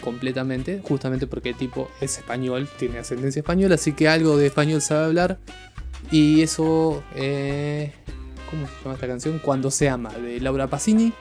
[0.00, 4.80] completamente, justamente porque el tipo es español, tiene ascendencia española, así que algo de español
[4.80, 5.38] sabe hablar.
[6.10, 7.92] Y eso, eh,
[8.48, 9.40] ¿cómo se llama esta canción?
[9.40, 11.12] Cuando se ama, de Laura Pacini.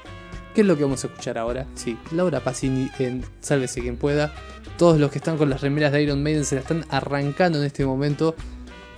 [0.57, 1.67] ¿Qué es lo que vamos a escuchar ahora?
[1.75, 4.33] Sí, Laura Pacini en Sálvese quien pueda.
[4.79, 7.65] Todos los que están con las remeras de Iron Maiden se la están arrancando en
[7.65, 8.33] este momento.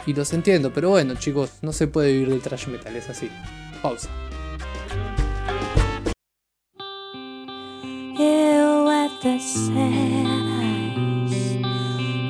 [0.06, 3.30] Y los entiendo, pero bueno, chicos, no se puede vivir del trash metal, es así.
[3.82, 4.08] Pausa.
[8.18, 10.28] You at the sad
[10.64, 11.58] eyes.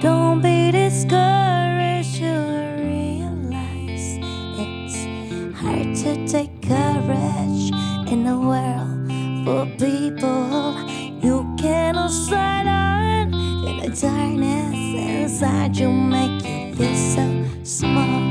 [0.01, 2.33] Don't be discouraged, you
[2.81, 4.17] realize
[4.57, 5.05] it's
[5.61, 7.71] hard to take courage
[8.11, 8.88] in a world
[9.47, 10.89] of people
[11.21, 12.11] you cannot
[12.67, 13.33] on.
[13.67, 18.29] In the darkness inside you make you feel so small.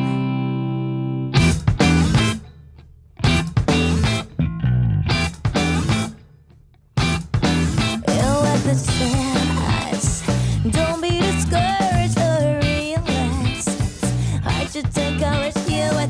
[10.71, 12.61] Don't be discouraged or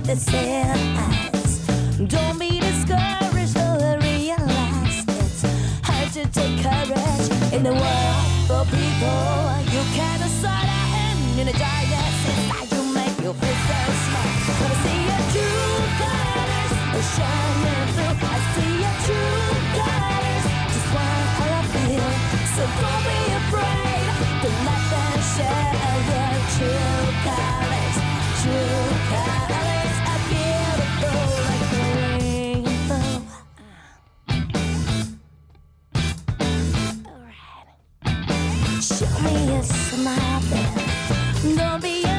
[0.05, 0.77] the.
[2.07, 2.61] Don't be
[7.69, 8.08] the world
[39.99, 41.57] me a smile then.
[41.57, 42.18] Don't be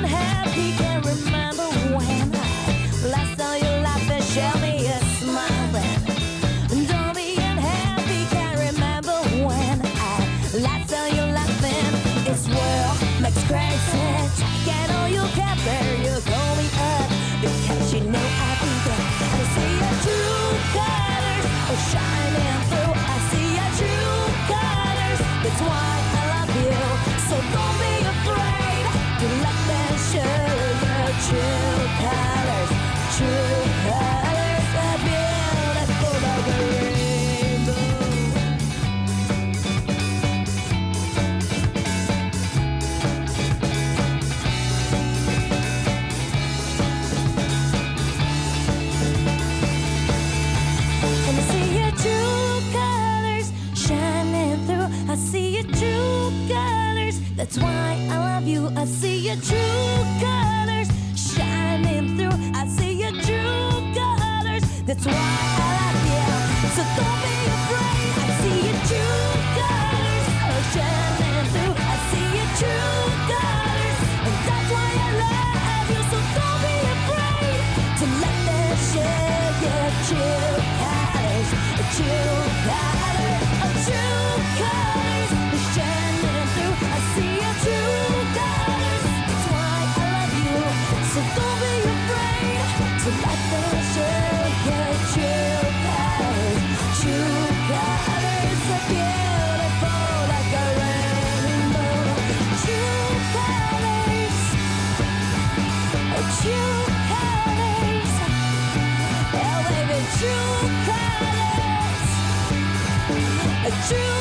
[113.69, 114.18] True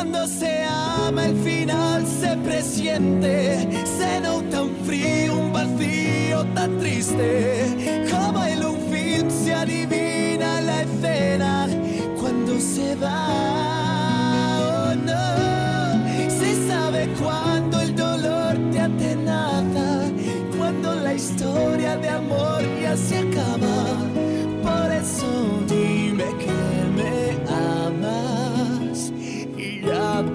[0.00, 8.06] Cuando se ama el final se presiente, se nota un frío, un vacío tan triste,
[8.10, 11.68] como en un film se adivina la escena
[12.18, 13.26] cuando se va.
[14.58, 14.94] Oh,
[16.30, 20.10] se sabe cuando el dolor te atenaza,
[20.56, 23.39] cuando la historia de amor ya se acaba.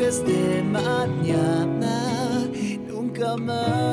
[0.06, 2.48] Desde mañana.
[2.88, 3.85] Nunca más,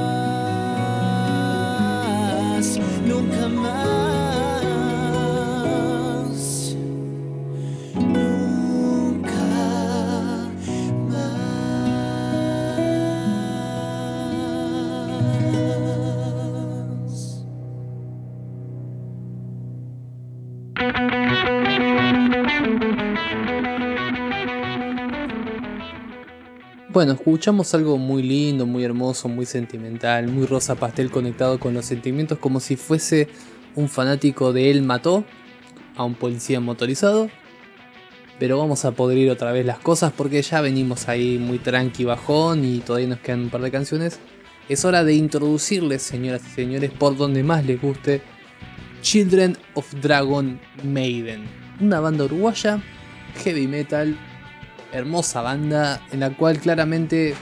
[26.93, 31.86] Bueno, escuchamos algo muy lindo, muy hermoso, muy sentimental, muy rosa pastel conectado con los
[31.86, 33.28] sentimientos como si fuese
[33.74, 35.24] un fanático de él mató
[35.97, 37.30] a un policía motorizado.
[38.38, 42.62] Pero vamos a podrir otra vez las cosas porque ya venimos ahí muy tranqui bajón
[42.62, 44.20] y todavía nos quedan un par de canciones.
[44.68, 48.20] Es hora de introducirles, señoras y señores, por donde más les guste,
[49.01, 51.47] Children of Dragon Maiden.
[51.80, 52.82] Una banda uruguaya,
[53.43, 54.14] heavy metal,
[54.93, 57.34] hermosa banda en la cual claramente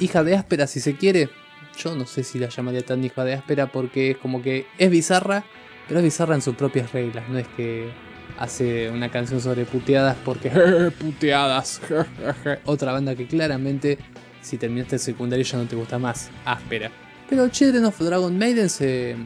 [0.00, 1.30] hija de áspera si se quiere.
[1.78, 4.90] Yo no sé si la llamaría tan hija de áspera porque es como que es
[4.90, 5.44] bizarra,
[5.86, 7.28] pero es bizarra en sus propias reglas.
[7.28, 7.90] No es que
[8.38, 10.50] hace una canción sobre puteadas porque
[10.98, 11.80] puteadas.
[12.64, 13.98] Otra banda que claramente
[14.46, 16.90] si terminaste el secundario ya no te gusta más, áspera.
[17.28, 19.16] Pero Children of Dragon Maiden se,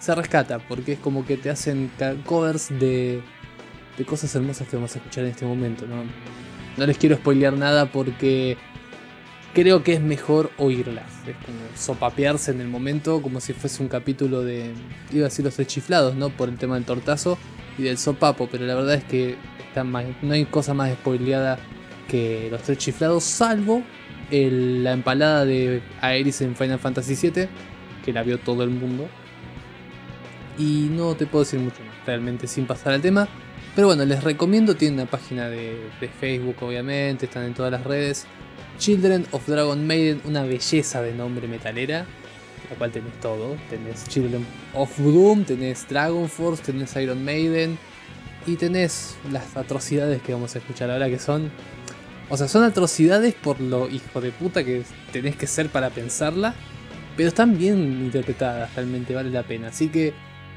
[0.00, 1.90] se rescata porque es como que te hacen
[2.24, 3.22] covers de,
[3.98, 5.86] de cosas hermosas que vamos a escuchar en este momento.
[5.86, 6.04] ¿no?
[6.76, 8.56] No les quiero spoilear nada porque
[9.54, 11.06] creo que es mejor oírlas.
[11.26, 14.72] Es como sopapearse en el momento como si fuese un capítulo de,
[15.10, 16.28] iba a decir los tres chiflados, ¿no?
[16.28, 17.38] Por el tema del tortazo
[17.78, 19.36] y del sopapo, pero la verdad es que
[20.22, 21.58] no hay cosa más spoileada
[22.08, 23.82] que los tres chiflados, salvo
[24.30, 27.48] la empalada de Aeris en Final Fantasy VII,
[28.04, 29.08] que la vio todo el mundo.
[30.58, 33.28] Y no te puedo decir mucho más, realmente sin pasar al tema.
[33.76, 37.84] Pero bueno, les recomiendo, tienen una página de, de Facebook obviamente, están en todas las
[37.84, 38.26] redes.
[38.78, 42.06] Children of Dragon Maiden, una belleza de nombre metalera,
[42.70, 43.58] la cual tenés todo.
[43.68, 47.76] Tenés Children of Doom, tenés Dragon Force, tenés Iron Maiden
[48.46, 51.50] y tenés las atrocidades que vamos a escuchar ahora que son...
[52.30, 56.54] O sea, son atrocidades por lo hijo de puta que tenés que ser para pensarla,
[57.14, 59.68] pero están bien interpretadas, realmente vale la pena.
[59.68, 60.14] Así que,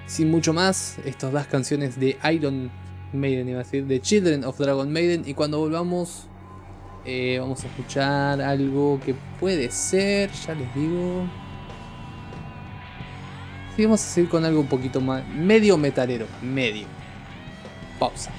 [0.07, 2.71] sin mucho más, estas dos canciones de Iron
[3.13, 6.27] Maiden, iba a decir, de Children of Dragon Maiden, y cuando volvamos,
[7.05, 11.23] eh, vamos a escuchar algo que puede ser, ya les digo.
[13.75, 16.87] Sí, vamos a seguir con algo un poquito más, medio metalero, medio.
[17.97, 18.31] Pausa.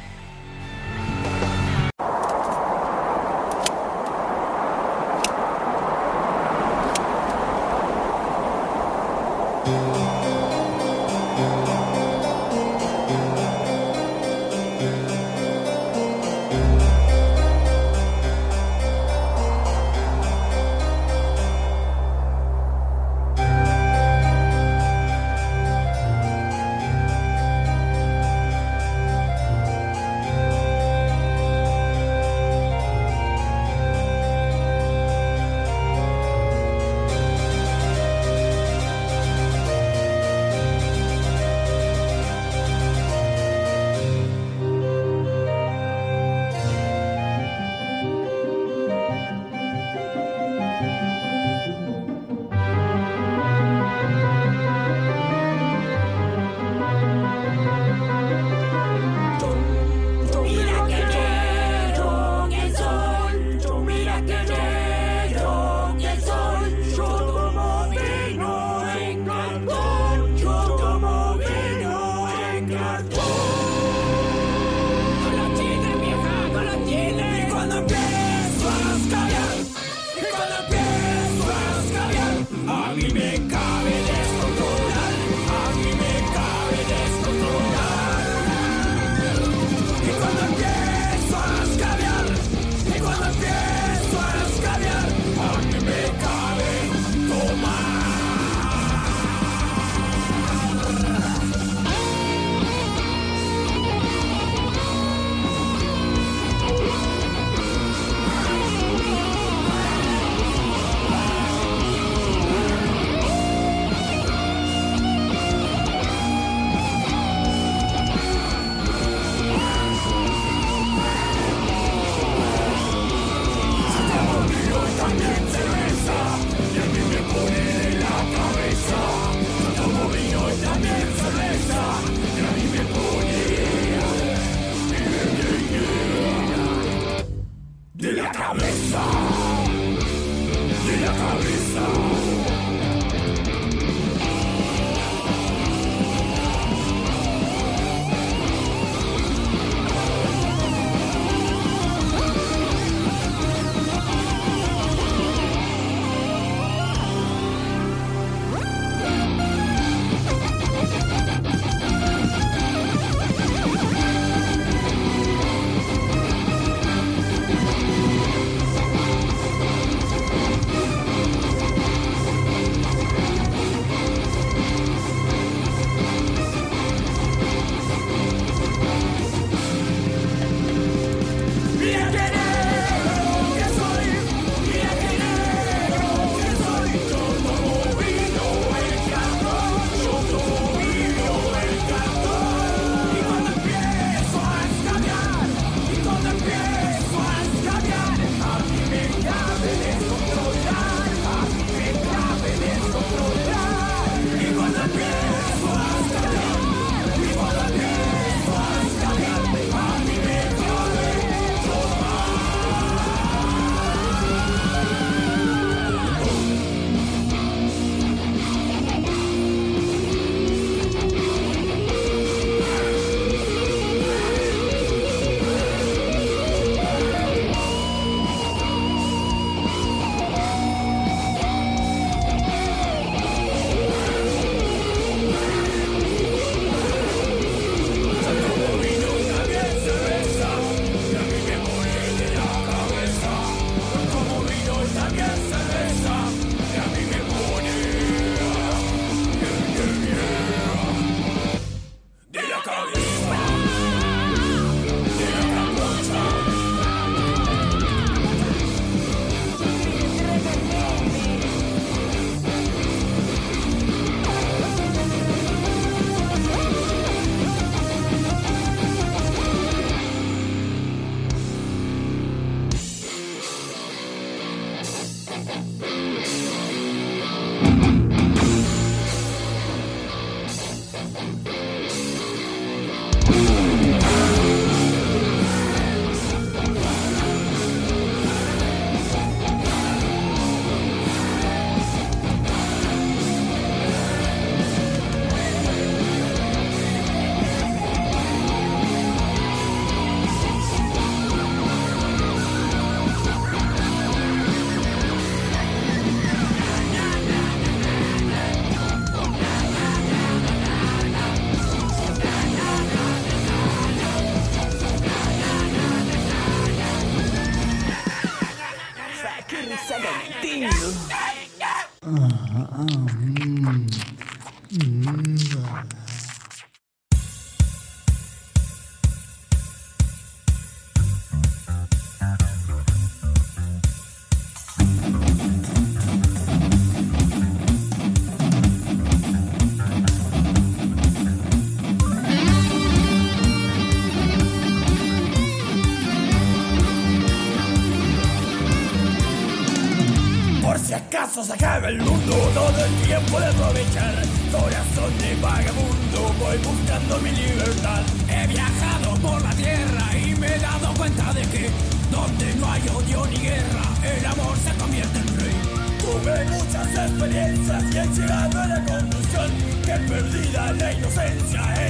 [351.41, 354.15] a sacar el mundo, todo el tiempo de aprovechar.
[354.53, 358.03] Corazón de vagabundo, voy buscando mi libertad.
[358.29, 361.71] He viajado por la tierra y me he dado cuenta de que
[362.11, 365.57] donde no hay odio ni guerra, el amor se convierte en rey.
[366.01, 369.51] Tuve muchas experiencias y he llegado a la conclusión
[369.87, 371.90] que perdida la inocencia es.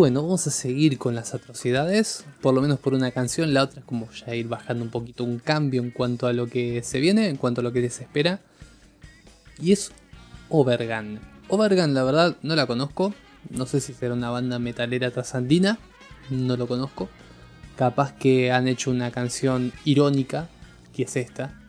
[0.00, 3.80] Bueno, vamos a seguir con las atrocidades, por lo menos por una canción, la otra
[3.80, 7.00] es como ya ir bajando un poquito un cambio en cuanto a lo que se
[7.00, 8.40] viene, en cuanto a lo que les espera.
[9.60, 9.92] Y es
[10.48, 11.20] Overgun.
[11.48, 13.12] Overgun la verdad no la conozco,
[13.50, 15.78] no sé si será una banda metalera trasandina,
[16.30, 17.10] no lo conozco.
[17.76, 20.48] Capaz que han hecho una canción irónica,
[20.96, 21.60] que es esta.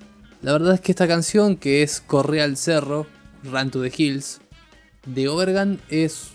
[0.41, 3.07] La verdad es que esta canción, que es Corre al Cerro,
[3.43, 4.39] Run to the Hills,
[5.05, 6.30] de Overgun, es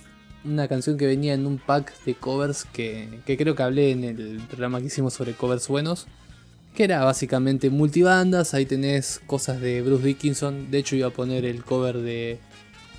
[0.46, 4.04] una canción que venía en un pack de covers que, que creo que hablé en
[4.04, 6.06] el programa que hicimos sobre covers buenos.
[6.74, 10.70] Que era básicamente multibandas, ahí tenés cosas de Bruce Dickinson.
[10.70, 12.38] De hecho iba a poner el cover de...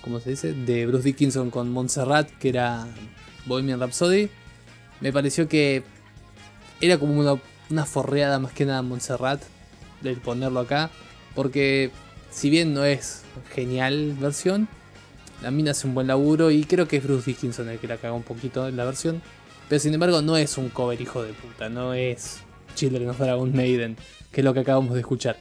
[0.01, 0.53] ¿Cómo se dice?
[0.53, 2.87] De Bruce Dickinson con Montserrat, que era
[3.45, 4.29] Bohemian Rhapsody.
[5.01, 5.83] Me pareció que
[6.81, 9.43] era como una, una forreada más que nada Montserrat
[10.01, 10.89] del ponerlo acá.
[11.35, 11.91] Porque
[12.31, 14.67] si bien no es genial versión,
[15.41, 17.97] la mina hace un buen laburo y creo que es Bruce Dickinson el que la
[17.97, 19.21] caga un poquito en la versión.
[19.69, 22.39] Pero sin embargo no es un cover hijo de puta, no es
[22.75, 23.97] Children of Dragon Maiden,
[24.31, 25.37] que es lo que acabamos de escuchar.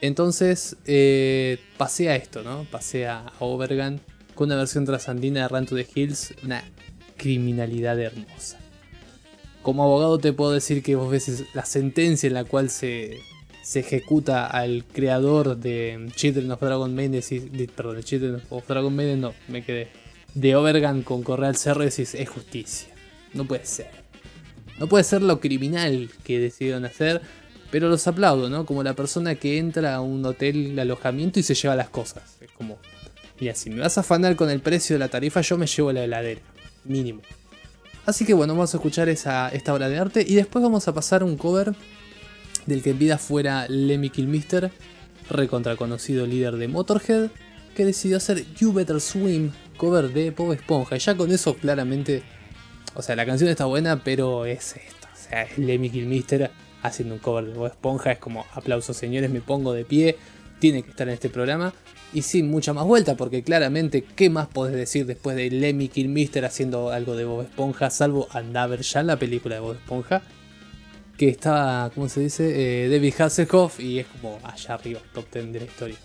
[0.00, 2.66] Entonces eh, pasé a esto, ¿no?
[2.70, 4.00] Pasé a Overgun
[4.34, 6.62] con una versión trasandina de Run to the Hills, una
[7.16, 8.58] criminalidad hermosa.
[9.62, 13.20] Como abogado te puedo decir que vos ves la sentencia en la cual se,
[13.68, 19.20] se ejecuta al creador de Children of Dragon Maiden, de- perdón, Children of Dragon Maiden
[19.20, 19.88] no, me quedé.
[20.32, 22.88] De Overgun con Correal Cerro decís, es justicia.
[23.34, 23.90] No puede ser.
[24.78, 27.20] No puede ser lo criminal que decidieron hacer,
[27.70, 28.64] pero los aplaudo, ¿no?
[28.64, 32.38] Como la persona que entra a un hotel de alojamiento y se lleva las cosas.
[32.40, 32.78] Es como,
[33.38, 35.92] mira, si me vas a afanar con el precio de la tarifa, yo me llevo
[35.92, 36.40] la heladera.
[36.84, 37.20] Mínimo.
[38.06, 40.94] Así que bueno, vamos a escuchar esa, esta obra de arte y después vamos a
[40.94, 41.74] pasar un cover
[42.68, 44.70] del que en vida fuera Lemmy Kilmister,
[45.30, 47.30] recontra conocido líder de Motorhead,
[47.74, 50.96] que decidió hacer You Better Swim, cover de Bob Esponja.
[50.96, 52.22] Y ya con eso claramente,
[52.94, 55.08] o sea, la canción está buena, pero es esto.
[55.12, 56.50] O sea, es Lemmy Kilmister
[56.82, 58.12] haciendo un cover de Bob Esponja.
[58.12, 60.16] Es como, aplausos señores, me pongo de pie,
[60.58, 61.72] tiene que estar en este programa.
[62.12, 66.44] Y sin mucha más vuelta, porque claramente, ¿qué más podés decir después de Lemmy Kilmister
[66.44, 67.88] haciendo algo de Bob Esponja?
[67.88, 70.22] Salvo andar a ver ya la película de Bob Esponja
[71.18, 72.84] que estaba, ¿cómo se dice?
[72.84, 75.96] Eh, David Hasselhoff y es como allá arriba, top 10 de la historia.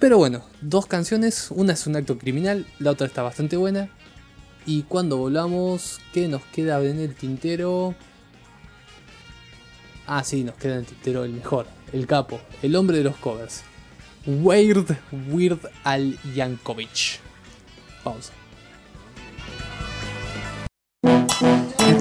[0.00, 3.90] Pero bueno, dos canciones, una es un acto criminal, la otra está bastante buena.
[4.64, 7.94] Y cuando volvamos, ¿qué nos queda en el tintero?
[10.06, 13.16] Ah, sí, nos queda en el tintero el mejor, el capo, el hombre de los
[13.16, 13.62] covers.
[14.26, 14.96] Weird
[15.30, 17.20] Weird Al Yankovic.
[18.02, 18.37] Pausa.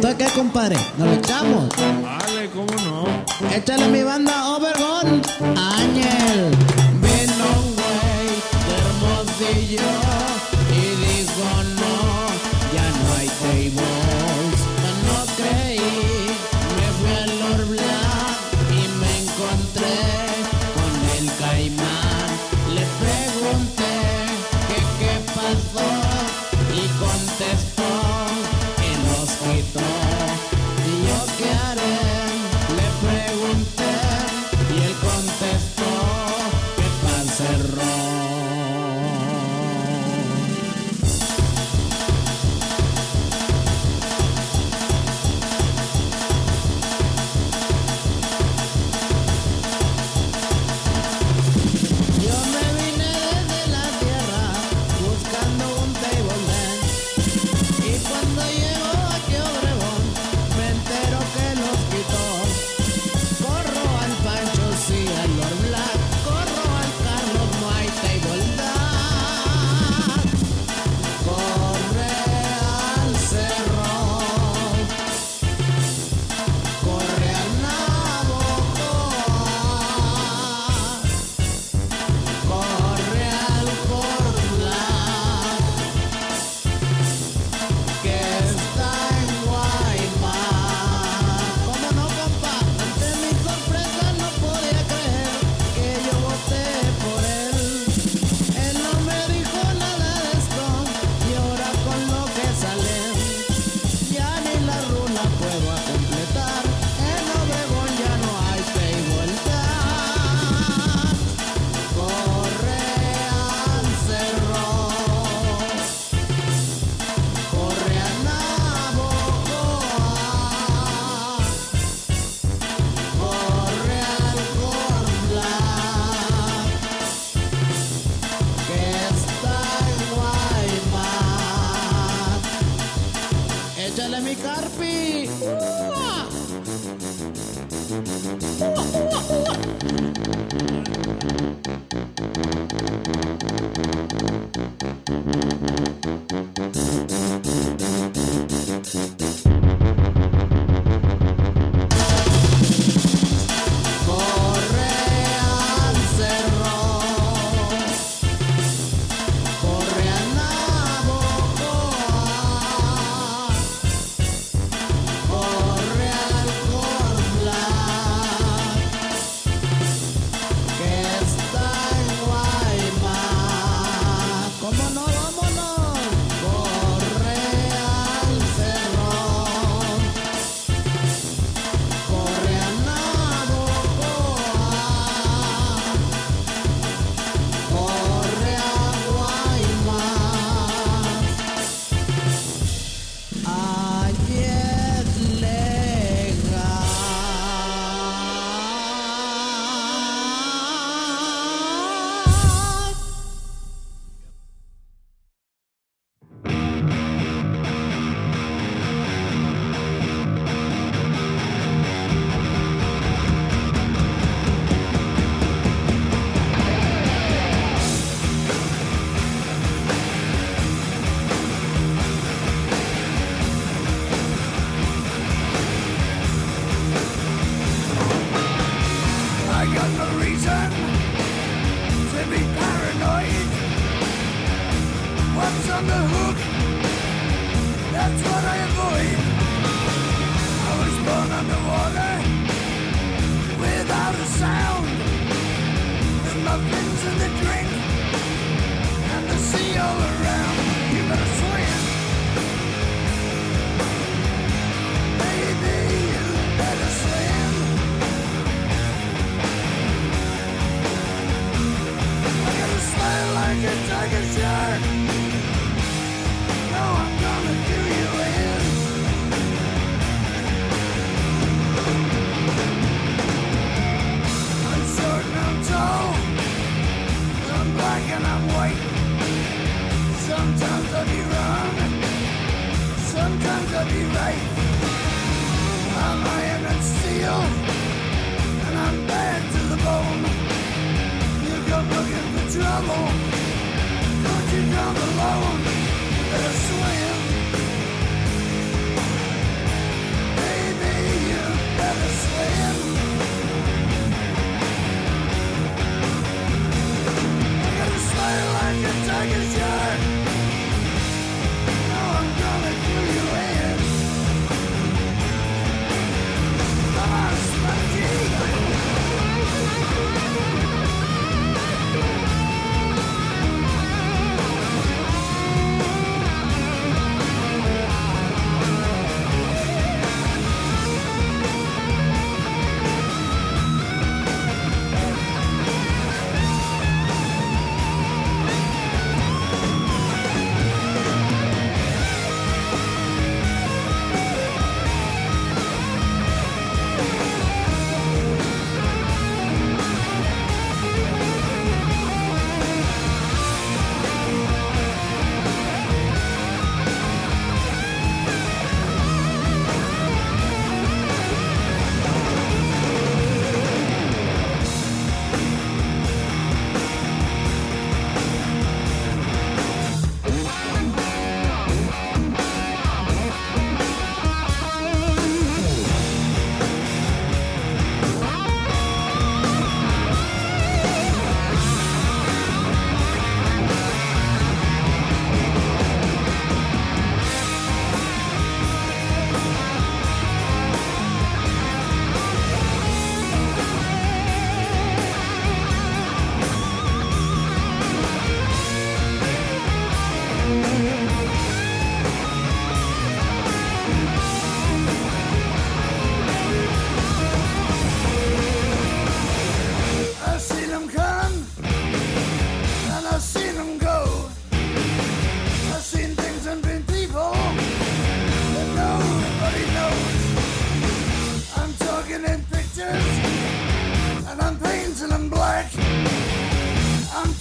[0.07, 0.77] ¿Esto es qué, compadre?
[0.97, 1.69] ¿Nos lo echamos?
[2.01, 3.53] Vale, cómo no.
[3.53, 5.21] Échale mi banda Overgon.
[5.41, 6.55] Ángel.
[7.01, 7.83] Güey de
[8.77, 10.06] Hermosillo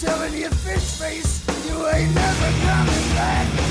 [0.06, 3.65] I'm telling fish face, you ain't never coming back.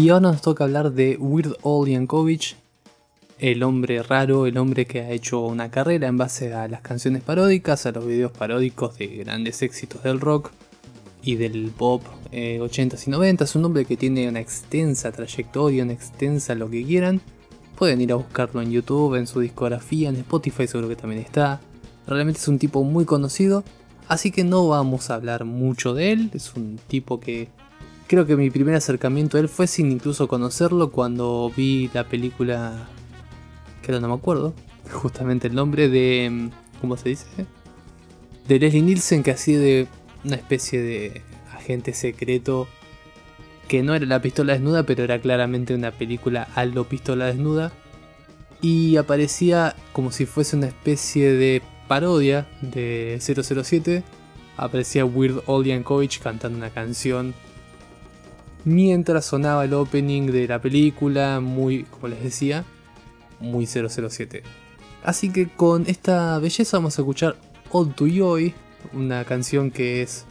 [0.00, 2.56] Y ahora nos toca hablar de Weird Al Yankovic,
[3.38, 7.22] el hombre raro, el hombre que ha hecho una carrera en base a las canciones
[7.22, 10.52] paródicas, a los videos paródicos de grandes éxitos del rock
[11.22, 12.02] y del pop
[12.32, 13.56] eh, 80s y 90s.
[13.56, 17.20] Un hombre que tiene una extensa trayectoria, una extensa lo que quieran.
[17.76, 21.60] Pueden ir a buscarlo en YouTube, en su discografía, en Spotify seguro que también está.
[22.06, 23.64] Realmente es un tipo muy conocido,
[24.08, 26.30] así que no vamos a hablar mucho de él.
[26.32, 27.50] Es un tipo que
[28.10, 32.88] creo que mi primer acercamiento a él fue sin incluso conocerlo cuando vi la película
[33.80, 34.52] que ahora no me acuerdo,
[34.90, 36.50] justamente el nombre de mm,
[36.80, 37.26] ¿cómo se dice?
[38.48, 39.86] De Leslie Nielsen que hacía de
[40.24, 41.22] una especie de
[41.54, 42.66] agente secreto
[43.68, 47.70] que no era la pistola desnuda, pero era claramente una película a lo pistola desnuda.
[48.60, 54.02] Y aparecía como si fuese una especie de parodia de 007.
[54.56, 57.32] Aparecía Weird Al Yankovic cantando una canción
[58.64, 62.64] mientras sonaba el opening de la película, muy, como les decía,
[63.40, 64.42] muy 007.
[65.02, 67.36] Así que con esta belleza vamos a escuchar
[67.70, 68.54] All to Joy,
[68.92, 70.26] una canción que es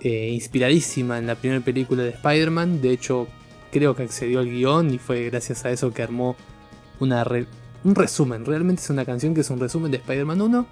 [0.00, 2.80] eh, inspiradísima en la primera película de Spider-Man.
[2.80, 3.26] De hecho,
[3.70, 6.36] creo que accedió al guion y fue gracias a eso que armó
[7.00, 7.26] una
[7.84, 8.44] un resumen.
[8.44, 10.66] Realmente es una canción que es un resumen de Spider-Man 1.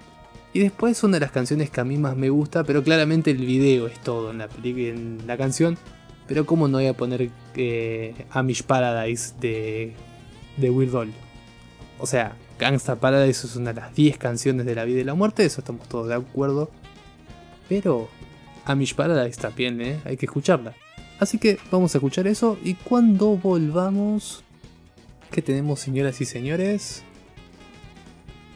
[0.53, 3.45] Y después una de las canciones que a mí más me gusta, pero claramente el
[3.45, 5.77] video es todo en la, en la canción.
[6.27, 9.93] Pero cómo no voy a poner eh, Amish Paradise de,
[10.57, 11.13] de Weird Al.
[11.99, 15.13] O sea, Gangsta Paradise es una de las 10 canciones de la vida y la
[15.13, 16.71] muerte, eso estamos todos de acuerdo.
[17.69, 18.09] Pero
[18.65, 19.99] Amish Paradise también, ¿eh?
[20.05, 20.73] hay que escucharla.
[21.19, 24.43] Así que vamos a escuchar eso y cuando volvamos...
[25.31, 27.03] ¿Qué tenemos señoras y señores?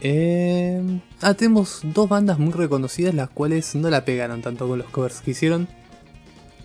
[0.00, 0.82] Eh,
[1.20, 5.20] ah, tenemos dos bandas muy reconocidas las cuales no la pegaron tanto con los covers
[5.20, 5.68] que hicieron.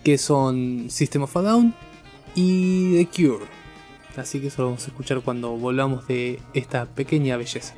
[0.06, 1.74] Que son System of a Down
[2.36, 3.44] y The Cure.
[4.16, 7.74] Así que eso lo vamos a escuchar cuando volvamos de esta pequeña belleza.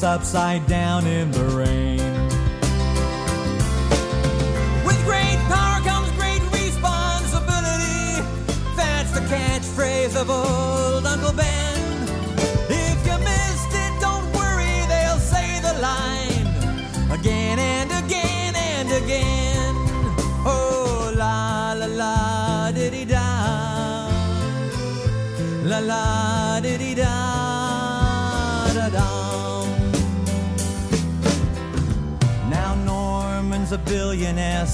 [0.00, 1.81] Upside down in the rain.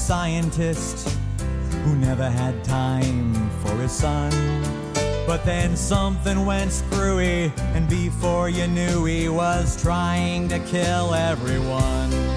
[0.09, 1.07] Scientist
[1.85, 4.33] who never had time for his son.
[5.27, 12.28] But then something went screwy, and before you knew, he was trying to kill everyone.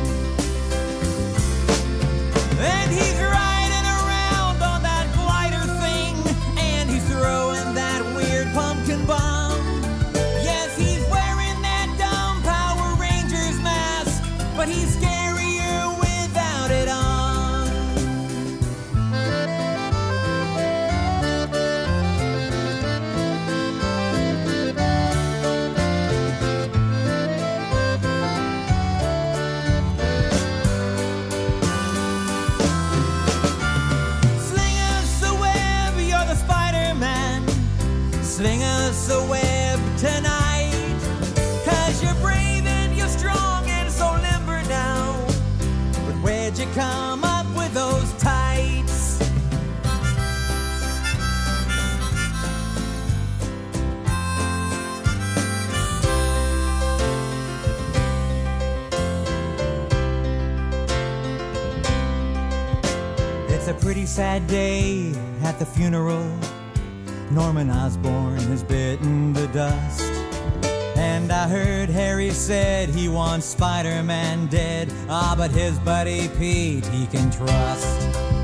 [67.61, 70.01] Norman Osborn has bitten the dust.
[70.95, 74.91] And I heard Harry said he wants Spider Man dead.
[75.07, 78.40] Ah, but his buddy Pete he can trust.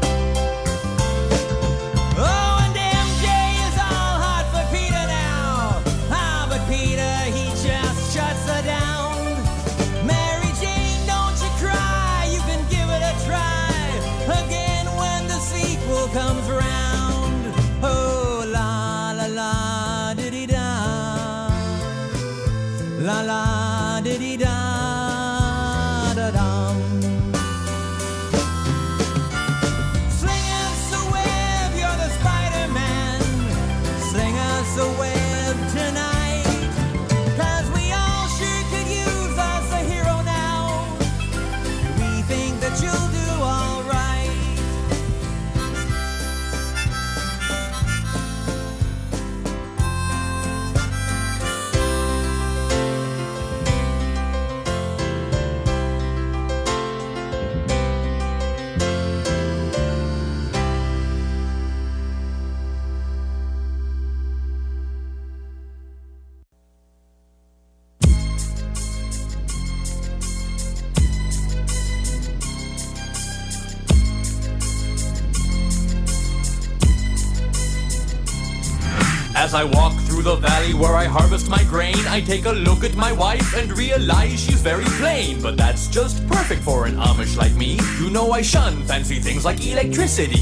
[82.18, 85.40] I take a look at my wife and realize she's very plain.
[85.40, 87.78] But that's just perfect for an Amish like me.
[88.02, 90.42] You know I shun fancy things like electricity.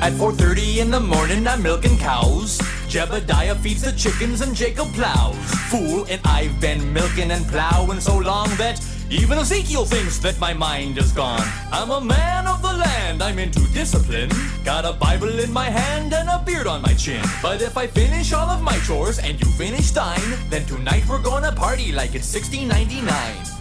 [0.00, 2.56] At 4.30 in the morning, I'm milking cows.
[2.88, 5.36] Jebediah feeds the chickens and Jacob plows.
[5.68, 8.80] Fool, and I've been milking and plowing so long that
[9.10, 11.46] even Ezekiel thinks that my mind is gone.
[11.70, 14.30] I'm a man of the land, I'm into discipline.
[14.64, 17.24] Got a Bible in my hand and a beard on my chin.
[17.42, 21.22] But if I finish all of my chores and you finish thine, then tonight we're
[21.22, 23.51] gonna party like it's 1699.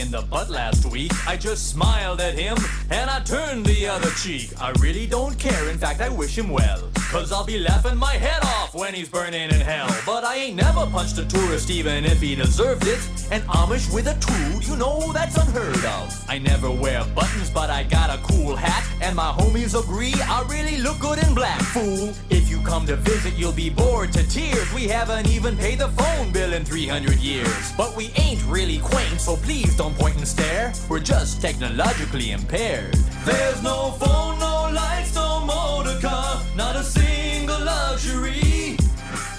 [0.00, 1.12] In the butt last week.
[1.26, 2.56] I just smiled at him
[2.90, 4.50] and I turned the other cheek.
[4.60, 6.88] I really don't care, in fact, I wish him well.
[7.10, 9.88] Cause I'll be laughing my head off when he's burning in hell.
[10.04, 13.00] But I ain't never punched a tourist even if he deserved it.
[13.30, 16.24] An Amish with a tool, you know that's unheard of.
[16.30, 18.82] I never wear buttons, but I got a cool hat.
[19.02, 22.14] And my homies agree I really look good in black, fool.
[22.30, 24.72] If you come to visit, you'll be bored to tears.
[24.72, 27.72] We haven't even paid the phone bill in 300 years.
[27.76, 30.72] But we ain't really quaint, so please don't point and stare.
[30.88, 32.94] We're just technologically impaired.
[33.26, 38.78] There's no phone, no lights, no motor car, not a single luxury.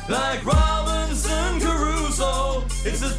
[0.07, 3.16] Like Robinson Crusoe, it's as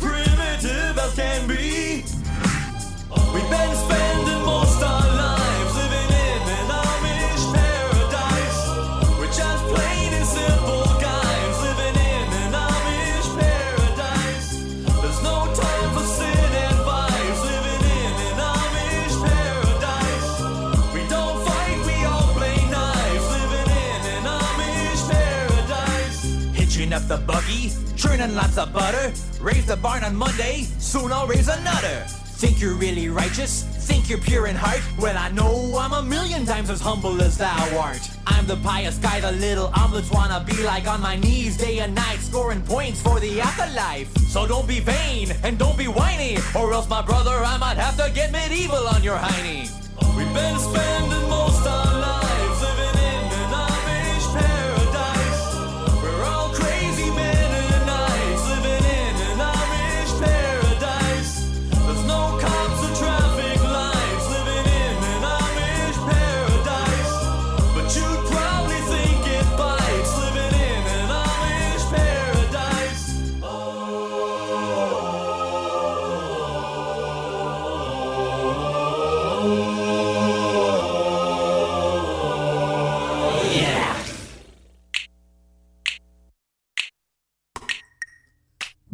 [28.20, 29.12] churning lots of butter.
[29.40, 32.04] Raise the barn on Monday, soon I'll raise another.
[32.40, 33.64] Think you're really righteous?
[33.88, 34.82] Think you're pure in heart?
[34.98, 38.00] Well, I know I'm a million times as humble as thou art.
[38.26, 41.94] I'm the pious guy the little omelets wanna be like on my knees day and
[41.94, 44.14] night, scoring points for the afterlife.
[44.28, 47.96] So don't be vain and don't be whiny, or else, my brother, I might have
[47.96, 49.70] to get medieval on your hiney.
[50.16, 50.58] We've been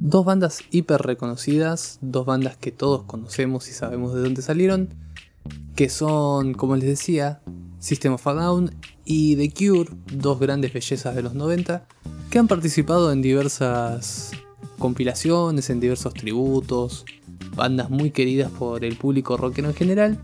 [0.08, 4.94] Dos bandas hiper reconocidas, dos bandas que todos conocemos y sabemos de dónde salieron,
[5.74, 7.40] que son, como les decía,
[7.80, 8.70] System of a Down
[9.04, 11.88] y The Cure, dos grandes bellezas de los 90,
[12.30, 14.30] que han participado en diversas
[14.78, 17.04] compilaciones, en diversos tributos,
[17.56, 20.22] bandas muy queridas por el público rockero en general,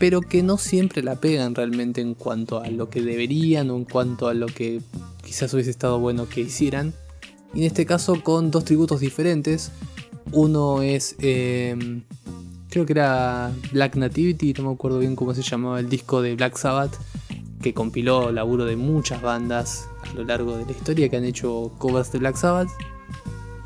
[0.00, 3.84] pero que no siempre la pegan realmente en cuanto a lo que deberían o en
[3.84, 4.82] cuanto a lo que
[5.24, 6.92] quizás hubiese estado bueno que hicieran.
[7.54, 9.70] Y en este caso con dos tributos diferentes.
[10.32, 12.02] Uno es, eh,
[12.70, 16.34] creo que era Black Nativity, no me acuerdo bien cómo se llamaba el disco de
[16.36, 16.94] Black Sabbath,
[17.60, 21.72] que compiló laburo de muchas bandas a lo largo de la historia que han hecho
[21.78, 22.68] covers de Black Sabbath.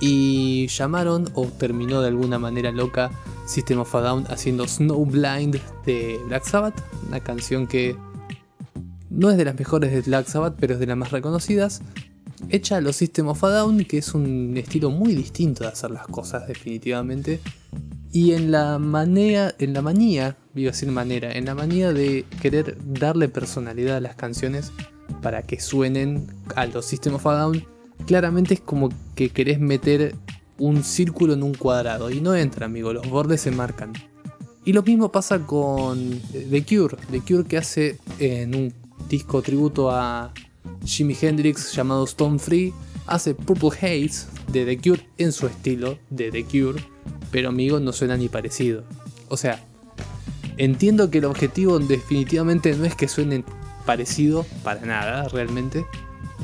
[0.01, 3.11] Y llamaron, o terminó de alguna manera loca,
[3.47, 6.75] System of a Down haciendo Snowblind de Black Sabbath,
[7.09, 7.97] una canción que
[9.09, 11.81] no es de las mejores de Black Sabbath, pero es de las más reconocidas.
[12.49, 15.91] Hecha a los System of a Down, que es un estilo muy distinto de hacer
[15.91, 17.41] las cosas, definitivamente.
[18.13, 22.25] Y en la manera, en la manía, iba a decir manera, en la manía de
[22.41, 24.73] querer darle personalidad a las canciones
[25.23, 27.65] para que suenen a los System of a Down,
[28.07, 30.15] claramente es como que querés meter
[30.59, 33.93] un círculo en un cuadrado y no entra, amigo, los bordes se marcan.
[34.65, 38.75] Y lo mismo pasa con The Cure, The Cure que hace en un
[39.09, 40.33] disco tributo a
[40.85, 42.73] Jimi Hendrix llamado Stone Free,
[43.07, 46.83] hace Purple Haze de The Cure en su estilo de The Cure,
[47.31, 48.85] pero amigo no suena ni parecido.
[49.29, 49.65] O sea,
[50.57, 53.45] entiendo que el objetivo definitivamente no es que suenen
[53.85, 55.87] parecido para nada realmente,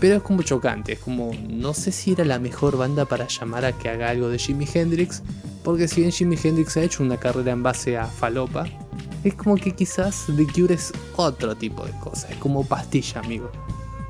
[0.01, 3.65] Pero es como chocante, es como no sé si era la mejor banda para llamar
[3.65, 5.23] a que haga algo de Jimi Hendrix,
[5.63, 8.67] porque si bien Jimi Hendrix ha hecho una carrera en base a falopa,
[9.23, 13.51] es como que quizás The Cure es otro tipo de cosa, es como pastilla, amigo.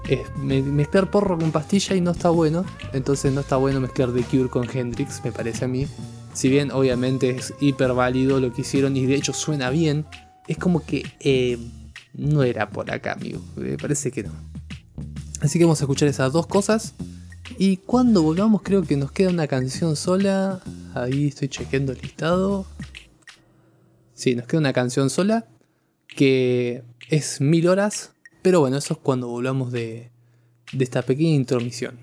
[0.08, 4.12] Es me- mezclar porro con pastilla y no está bueno, entonces no está bueno mezclar
[4.12, 5.86] The Cure con Hendrix, me parece a mí.
[6.34, 10.06] Si bien obviamente es hiper válido lo que hicieron y de hecho suena bien,
[10.48, 11.58] es como que eh,
[12.14, 13.40] no era por acá, amigo.
[13.56, 14.32] Me parece que no.
[15.40, 16.94] Así que vamos a escuchar esas dos cosas.
[17.58, 20.60] Y cuando volvamos creo que nos queda una canción sola.
[20.94, 22.66] Ahí estoy chequeando el listado.
[24.14, 25.46] Sí, nos queda una canción sola.
[26.08, 28.11] Que es mil horas.
[28.42, 30.10] Pero bueno, eso es cuando volvamos de,
[30.72, 31.98] de esta pequeña intromisión.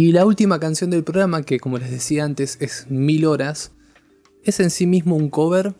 [0.00, 3.72] Y la última canción del programa, que como les decía antes es Mil Horas,
[4.44, 5.74] es en sí mismo un cover,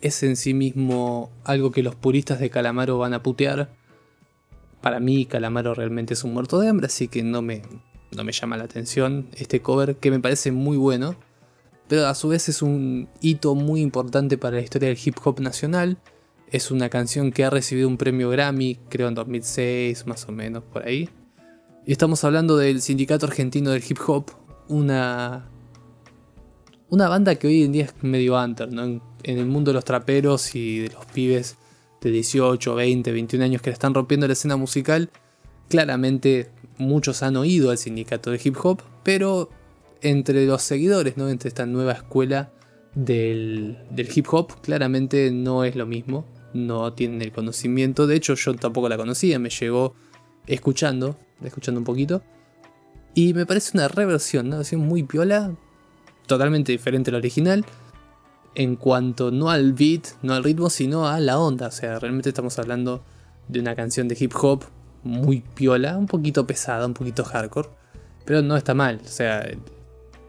[0.00, 3.76] es en sí mismo algo que los puristas de Calamaro van a putear.
[4.80, 7.60] Para mí Calamaro realmente es un muerto de hambre, así que no me,
[8.10, 11.14] no me llama la atención este cover que me parece muy bueno.
[11.88, 15.40] Pero a su vez es un hito muy importante para la historia del hip hop
[15.40, 15.98] nacional.
[16.50, 20.64] Es una canción que ha recibido un premio Grammy, creo en 2006, más o menos
[20.64, 21.10] por ahí.
[21.86, 24.32] Y estamos hablando del Sindicato Argentino del Hip Hop,
[24.66, 25.48] una,
[26.90, 28.82] una banda que hoy en día es medio under, ¿no?
[28.82, 31.56] En, el mundo de los traperos y de los pibes
[32.00, 35.10] de 18, 20, 21 años que le están rompiendo la escena musical.
[35.68, 39.48] Claramente muchos han oído al Sindicato del Hip Hop, pero
[40.02, 41.28] entre los seguidores, ¿no?
[41.28, 42.50] Entre esta nueva escuela
[42.96, 46.24] del, del hip hop, claramente no es lo mismo.
[46.52, 48.08] No tienen el conocimiento.
[48.08, 49.94] De hecho, yo tampoco la conocía, me llegó
[50.46, 52.22] escuchando, escuchando un poquito.
[53.14, 55.54] Y me parece una reversión, una versión muy piola,
[56.26, 57.64] totalmente diferente a la original.
[58.54, 61.68] En cuanto no al beat, no al ritmo, sino a la onda.
[61.68, 63.02] O sea, realmente estamos hablando
[63.48, 64.64] de una canción de hip hop
[65.02, 67.68] muy piola, un poquito pesada, un poquito hardcore.
[68.24, 69.00] Pero no está mal.
[69.04, 69.60] O sea, el,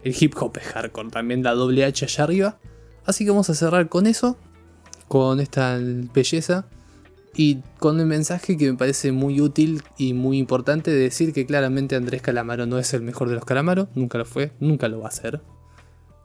[0.03, 1.09] el hip hop es hardcore.
[1.09, 2.59] También la doble H allá arriba.
[3.05, 4.37] Así que vamos a cerrar con eso.
[5.07, 5.77] Con esta
[6.13, 6.67] belleza
[7.39, 11.45] y con el mensaje que me parece muy útil y muy importante de decir que
[11.45, 15.01] claramente Andrés Calamaro no es el mejor de los Calamaro, nunca lo fue, nunca lo
[15.01, 15.41] va a ser.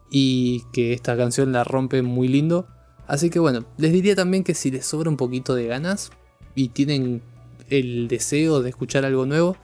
[0.09, 2.67] Y que esta canción la rompe muy lindo.
[3.05, 6.09] Así que bueno, les diría también que si les sobra un poquito de ganas
[6.55, 7.21] y tienen
[7.69, 9.55] el deseo de escuchar algo nuevo,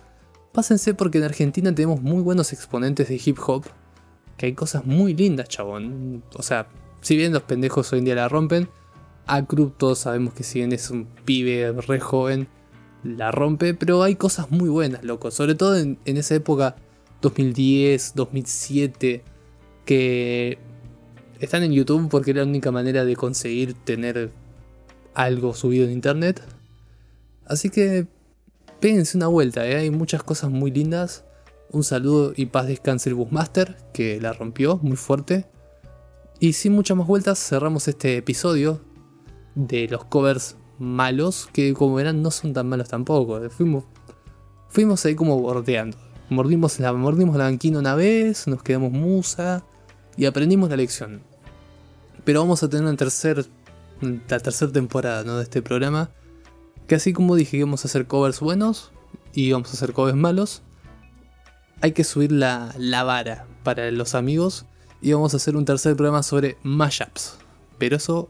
[0.53, 3.65] pásense porque en Argentina tenemos muy buenos exponentes de hip hop,
[4.37, 6.23] que hay cosas muy lindas, chabón.
[6.35, 6.67] O sea,
[7.01, 8.69] si bien los pendejos hoy en día la rompen,
[9.29, 12.47] Acrup todos sabemos que si bien es un pibe re joven,
[13.03, 15.29] la rompe, pero hay cosas muy buenas, loco.
[15.29, 16.75] Sobre todo en, esa época,
[17.21, 19.23] 2010, 2007,
[19.85, 20.57] que
[21.39, 24.31] están en YouTube porque era la única manera de conseguir tener
[25.13, 26.41] algo subido en internet.
[27.45, 28.07] Así que
[28.79, 29.75] péguense una vuelta, ¿eh?
[29.75, 31.23] hay muchas cosas muy lindas.
[31.71, 35.45] Un saludo y paz descanse el Busmaster, que la rompió muy fuerte.
[36.39, 38.88] Y sin muchas más vueltas, cerramos este episodio
[39.67, 43.41] de los covers malos, que como verán no son tan malos tampoco.
[43.49, 43.83] Fuimos,
[44.69, 45.97] fuimos ahí como bordeando.
[46.29, 49.63] Mordimos la, mordimos la banquina una vez, nos quedamos musa
[50.15, 51.21] y aprendimos la lección.
[52.23, 53.45] Pero vamos a tener una tercer,
[54.01, 55.37] la tercera temporada ¿no?
[55.37, 56.11] de este programa.
[56.87, 58.91] Que así como dije que vamos a hacer covers buenos
[59.33, 60.61] y vamos a hacer covers malos,
[61.81, 64.65] hay que subir la, la vara para los amigos
[65.01, 67.37] y vamos a hacer un tercer programa sobre mashups.
[67.77, 68.29] Pero eso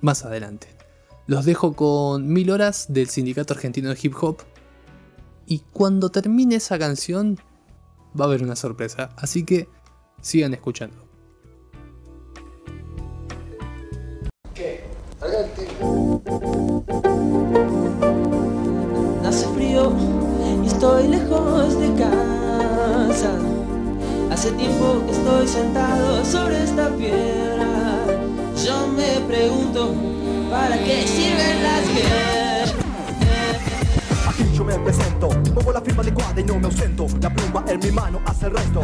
[0.00, 0.68] más adelante.
[1.26, 4.38] Los dejo con mil horas del Sindicato Argentino de Hip Hop.
[5.46, 7.38] Y cuando termine esa canción,
[8.18, 9.10] va a haber una sorpresa.
[9.16, 9.68] Así que
[10.20, 11.08] sigan escuchando.
[19.24, 19.92] Hace frío
[20.64, 23.32] y estoy lejos de casa.
[24.30, 27.99] Hace tiempo que estoy sentado sobre esta piedra.
[28.64, 29.94] Yo me pregunto,
[30.50, 32.74] ¿para qué sirven las guerras?
[34.28, 37.06] Aquí yo me presento, pongo la firma adecuada y no me ausento.
[37.22, 38.82] La pluma en mi mano hace el resto.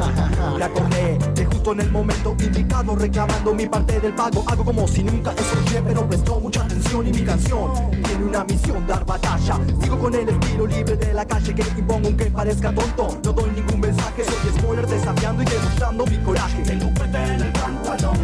[0.57, 4.45] Me acordé de justo en el momento indicado, reclamando mi parte del pago.
[4.47, 7.71] Hago como si nunca escuché, pero prestó mucha atención y mi canción
[8.03, 9.59] tiene una misión, dar batalla.
[9.83, 13.09] Sigo con el estilo libre de la calle que impongo aunque parezca tonto.
[13.23, 16.63] No doy ningún mensaje, soy spoiler desafiando y demostrando mi coraje.
[16.63, 18.17] Tengo en el pantalón,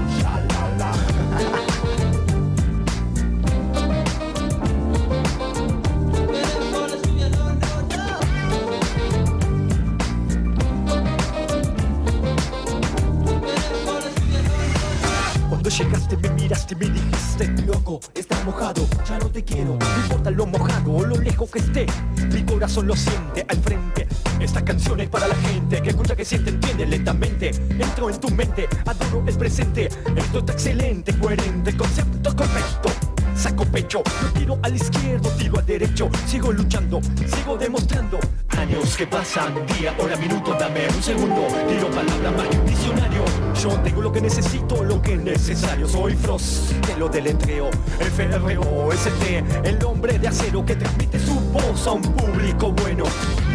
[15.62, 20.02] Cuando llegaste me miraste y me dijiste Loco, estás mojado, ya no te quiero No
[20.02, 21.86] importa lo mojado o lo lejos que esté
[22.32, 24.08] Mi corazón lo siente al frente
[24.40, 28.28] Esta canción es para la gente Que escucha, que siente, entiende lentamente Entro en tu
[28.30, 34.02] mente, adoro el presente Esto está excelente, coherente, concepto correcto Saco pecho,
[34.34, 36.08] tiro al izquierdo, tiro al derecho.
[36.26, 37.00] Sigo luchando,
[37.34, 38.18] sigo demostrando.
[38.48, 41.46] Años que pasan, día, hora, minuto, dame un segundo.
[41.68, 43.24] Tiro palabra más que un diccionario.
[43.60, 45.88] Yo tengo lo que necesito, lo que es necesario.
[45.88, 47.70] Soy Frost, te lo deletreo.
[47.98, 53.04] F-R-O-S-T, el hombre de acero Que transmite su voz a un público bueno.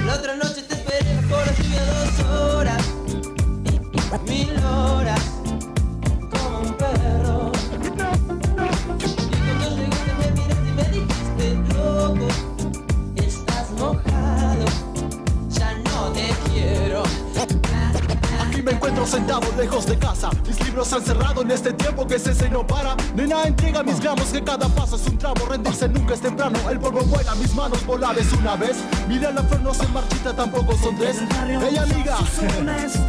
[0.05, 2.83] La otra noche te esperé bajo la lluvia dos horas,
[4.25, 5.36] mil horas,
[15.49, 17.03] ya no te quiero.
[18.41, 20.29] Aquí me encuentro sentado lejos de casa.
[20.47, 22.95] Mis libros han cerrado en este tiempo que cese y no para.
[23.15, 25.45] Nena entrega mis gramos que cada paso es un tramo.
[25.47, 26.57] Rendirse nunca es temprano.
[26.69, 28.77] El polvo vuela, mis manos volares una vez.
[29.07, 31.17] Mira la flor se marchita, tampoco son tres.
[31.47, 32.17] Ella liga.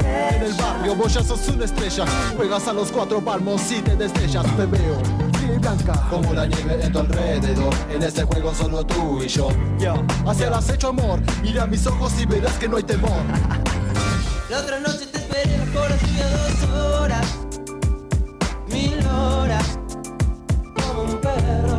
[0.01, 2.05] En el barrio vos ya sos una estrella.
[2.37, 4.45] Juegas a los cuatro palmos y te destellas.
[4.57, 5.93] Te veo fría y blanca.
[6.11, 7.75] Como la nieve en tu alrededor.
[7.91, 9.49] En este juego solo tú y yo.
[10.27, 11.21] Hacia el acecho amor.
[11.43, 13.23] Mira mis ojos y verás que no hay temor.
[14.51, 17.27] La otra noche te esperé lluvia dos horas,
[18.69, 19.79] mil horas,
[20.75, 21.78] como un perro.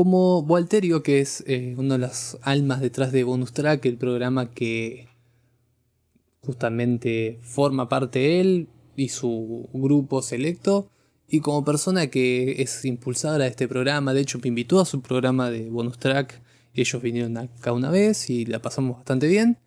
[0.00, 4.50] Como Walterio, que es eh, una de las almas detrás de Bonus Track, el programa
[4.50, 5.08] que
[6.40, 10.88] justamente forma parte él y su grupo selecto,
[11.28, 15.02] y como persona que es impulsadora de este programa, de hecho me invitó a su
[15.02, 16.40] programa de Bonus Track,
[16.72, 19.58] ellos vinieron acá una vez y la pasamos bastante bien.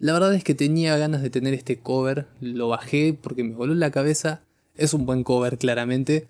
[0.00, 3.76] La verdad es que tenía ganas de tener este cover, lo bajé porque me voló
[3.76, 4.42] la cabeza,
[4.74, 6.26] es un buen cover claramente,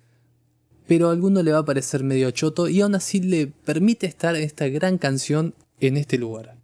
[0.89, 4.35] pero a alguno le va a parecer medio choto y aún así le permite estar
[4.35, 6.57] esta gran canción en este lugar.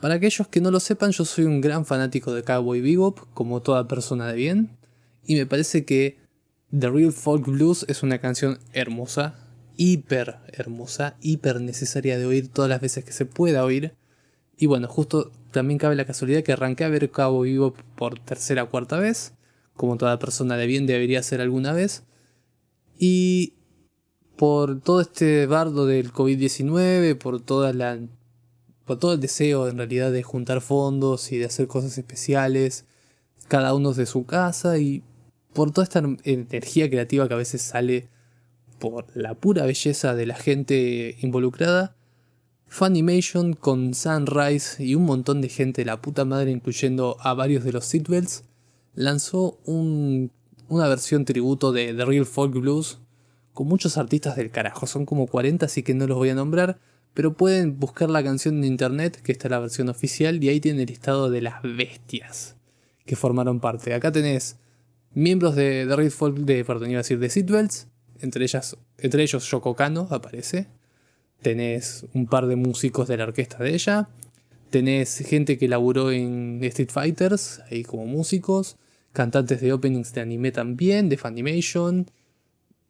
[0.00, 3.62] Para aquellos que no lo sepan, yo soy un gran fanático de Cowboy Bebop, como
[3.62, 4.70] toda persona de bien,
[5.24, 6.18] y me parece que
[6.76, 9.36] The Real Folk Blues es una canción hermosa,
[9.76, 13.94] hiper hermosa, hiper necesaria de oír todas las veces que se pueda oír.
[14.56, 18.64] Y bueno, justo también cabe la casualidad que arranqué a ver Cowboy Bebop por tercera
[18.64, 19.34] o cuarta vez,
[19.76, 22.02] como toda persona de bien debería hacer alguna vez.
[22.98, 23.54] Y
[24.36, 27.98] por todo este bardo del COVID-19, por toda la
[28.84, 32.84] por todo el deseo en realidad de juntar fondos y de hacer cosas especiales,
[33.48, 35.02] cada uno de su casa y
[35.52, 38.08] por toda esta energía creativa que a veces sale
[38.78, 41.96] por la pura belleza de la gente involucrada,
[42.68, 47.64] Funimation con Sunrise y un montón de gente de la puta madre, incluyendo a varios
[47.64, 48.44] de los Seatbelts,
[48.94, 50.32] lanzó un
[50.68, 52.98] una versión tributo de The Real Folk Blues
[53.52, 54.86] con muchos artistas del carajo.
[54.86, 56.78] Son como 40, así que no los voy a nombrar.
[57.14, 60.82] Pero pueden buscar la canción en internet, que está la versión oficial, y ahí tiene
[60.82, 62.56] el listado de las bestias
[63.06, 63.94] que formaron parte.
[63.94, 64.58] Acá tenés
[65.14, 67.88] miembros de The Real Folk, de, perdón, iba a decir de Seatbelts,
[68.20, 70.66] entre, ellas, entre ellos Yoko Kano aparece.
[71.40, 74.08] Tenés un par de músicos de la orquesta de ella.
[74.70, 78.76] Tenés gente que laburó en Street Fighters, ahí como músicos
[79.16, 82.06] cantantes de openings de anime también, de Funimation,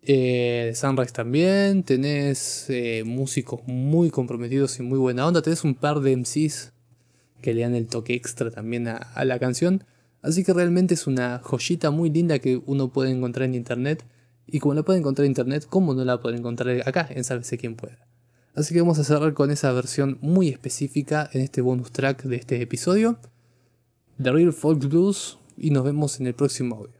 [0.02, 5.76] eh, de Sunrise también, tenés eh, músicos muy comprometidos y muy buena onda, tenés un
[5.76, 6.72] par de MCs
[7.40, 9.84] que le dan el toque extra también a, la canción,
[10.20, 14.04] así que realmente es una joyita muy linda que uno puede encontrar en internet,
[14.48, 17.56] y como la puede encontrar en internet, ¿cómo no la puede encontrar acá en Sálvese
[17.56, 18.04] quien pueda?
[18.56, 22.36] Así que vamos a cerrar con esa versión muy específica en este bonus track de
[22.36, 23.18] este episodio.
[24.20, 26.95] The Real Folk Blues y nos vemos en el próximo audio.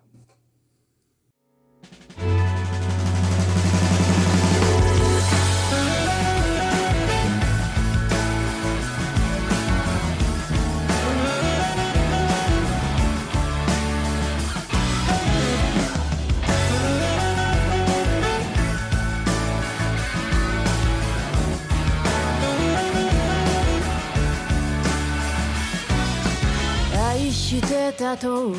[27.60, 28.52] してたと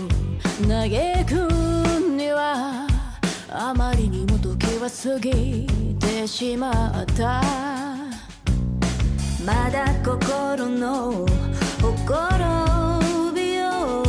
[0.67, 0.89] 嘆
[1.25, 1.33] く
[2.17, 2.87] には
[3.49, 5.67] あまりにも時は過ぎ
[5.99, 6.71] てしま
[7.03, 7.43] った。
[9.45, 14.03] まだ心のほころびを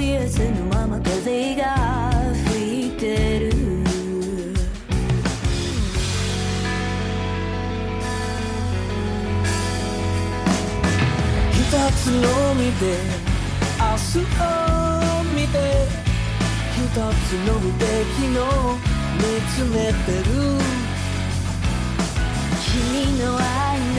[0.00, 2.10] 癒せぬまま風が
[2.50, 3.54] 吹いてる。
[11.96, 13.23] つのみで
[14.14, 15.58] 明日を見て
[16.70, 17.82] 一つの無敵
[18.32, 18.38] の
[19.16, 20.30] 見つめてる
[22.62, 23.42] 君の愛
[23.80, 23.98] の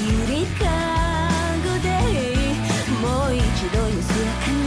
[0.00, 0.62] ゆりか
[1.64, 1.88] ごで
[3.02, 3.42] もう一
[3.74, 4.65] 度安らかに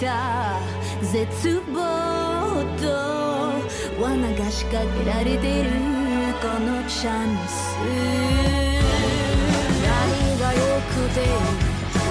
[0.00, 0.58] た。
[1.02, 1.76] 絶望
[2.80, 2.84] と
[4.02, 5.70] 罠が仕掛けられてる
[6.40, 7.76] このチャンス。
[9.82, 9.88] 何
[10.40, 11.16] が良くて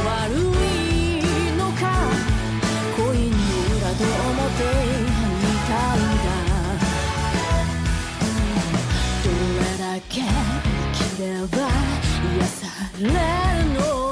[0.06, 1.22] 悪い
[1.58, 1.84] のか。
[2.96, 3.36] コインの
[3.78, 6.28] 裏と表みたいだ。
[9.24, 9.28] ど
[9.60, 11.58] れだけ生きれば
[12.36, 12.60] 癒さ
[13.00, 13.12] れる
[13.80, 14.07] の？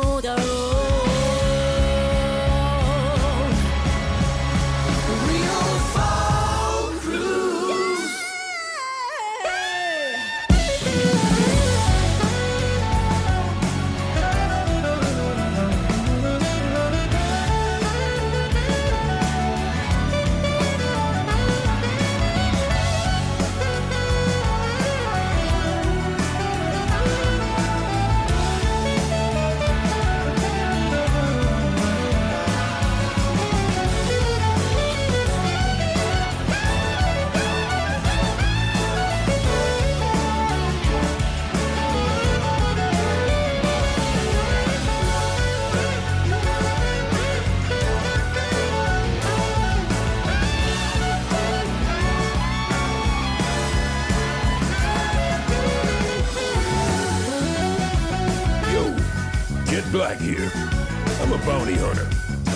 [61.22, 62.08] I'm a bounty hunter.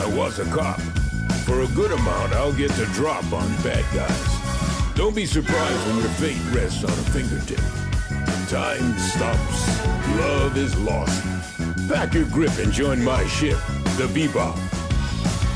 [0.02, 0.80] I was a cop.
[1.46, 4.96] For a good amount, I'll get the drop on bad guys.
[4.96, 7.60] Don't be surprised when your fate rests on a fingertip.
[8.50, 9.86] Time stops.
[10.18, 11.24] Love is lost.
[11.88, 13.58] Pack your grip and join my ship,
[13.98, 14.79] the Bebop.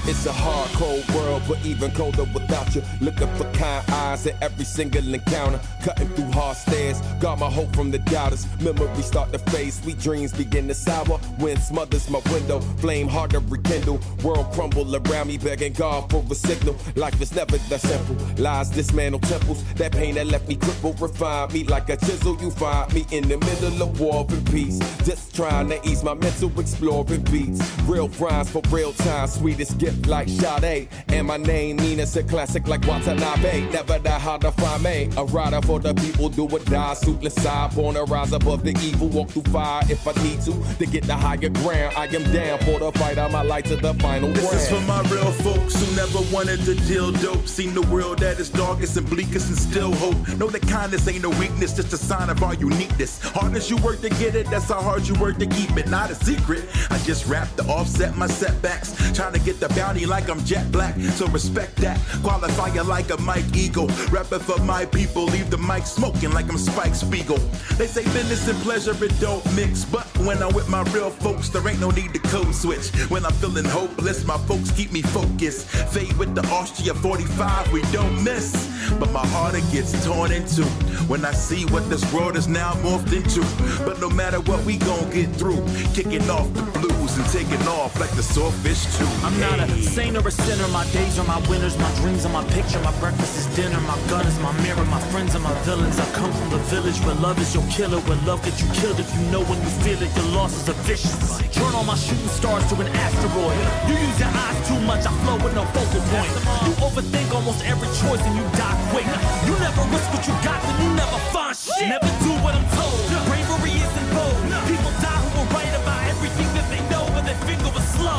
[0.05, 2.83] It's a hard, cold world, but even colder without you.
[2.99, 5.61] Looking for kind eyes at every single encounter.
[5.81, 8.45] Cutting through hard stairs, got my hope from the doubters.
[8.59, 11.21] Memories start to fade, sweet dreams begin to sour.
[11.39, 14.01] Wind smothers my window, flame hard to rekindle.
[14.23, 16.75] World crumble around me, begging God for a signal.
[16.97, 18.17] Life is never that simple.
[18.43, 19.63] Lies dismantle temples.
[19.75, 22.37] That pain that left me crippled, refined me like a chisel.
[22.41, 24.79] You find me in the middle of war and peace.
[25.05, 27.61] Just trying to ease my mental, exploring beats.
[27.83, 30.87] Real rhymes for real time, sweetest gift like Sade.
[31.09, 33.69] And my name mean it's a classic like Watanabe.
[33.71, 35.09] Never that hard to find me.
[35.17, 36.93] A rider for the people, do or die.
[36.93, 39.09] Suitless side, born to rise above the evil.
[39.09, 40.53] Walk through fire if I need to.
[40.79, 43.17] To get the higher ground, I am down for the fight.
[43.17, 46.59] I'm my light to the final This is for my real folks who never wanted
[46.65, 47.47] to deal dope.
[47.47, 50.15] Seen the world at its darkest and bleakest and still hope.
[50.37, 53.19] Know that kindness ain't a weakness, just a sign of our uniqueness.
[53.21, 55.87] Hard as you work to get it, that's how hard you work to keep it.
[55.87, 56.63] Not a secret.
[56.91, 58.93] I just rap to offset my setbacks.
[59.13, 60.95] Trying to get the bounty like I'm jet black.
[61.17, 61.99] So respect that.
[62.23, 63.87] Qualify you like a Mike Eagle.
[64.11, 67.39] Rapping for my people, leave the mic smoking like I'm Spike Spiegel.
[67.77, 69.83] They say business and pleasure it don't mix.
[69.83, 72.87] But when I'm with my real folks, there ain't no need to code switch.
[73.09, 75.67] When I'm feeling hopeless, my folks keep me focused.
[75.93, 78.51] Fade with the Austria 45, we don't miss.
[78.99, 80.63] But my heart it gets torn into
[81.11, 83.41] when I see what this world is now morphed into.
[83.83, 85.61] But no matter what, we gon' get through.
[85.93, 89.11] Kicking off the blues and taking off like the swordfish too.
[89.25, 90.67] I'm not a saint or a sinner.
[90.69, 91.77] My days are my winners.
[91.77, 92.79] My dreams are my picture.
[92.81, 93.79] My breakfast is dinner.
[93.81, 94.85] My gun is my mirror.
[94.85, 95.99] My friends are my villains.
[95.99, 97.99] I come from the village where love is your killer.
[98.07, 100.11] Where love gets you killed if you know when you feel it.
[100.15, 101.39] Your losses are vicious.
[101.51, 103.57] Turn all my shooting stars to an asteroid.
[103.89, 105.05] You use your eyes too much.
[105.05, 106.31] I flow with no focal point.
[106.67, 109.07] You overthink almost every choice and you die quick.
[109.47, 111.89] You never risk what you got, then you never find shit.
[111.89, 112.97] Never do what I'm told.
[113.29, 113.72] Bravery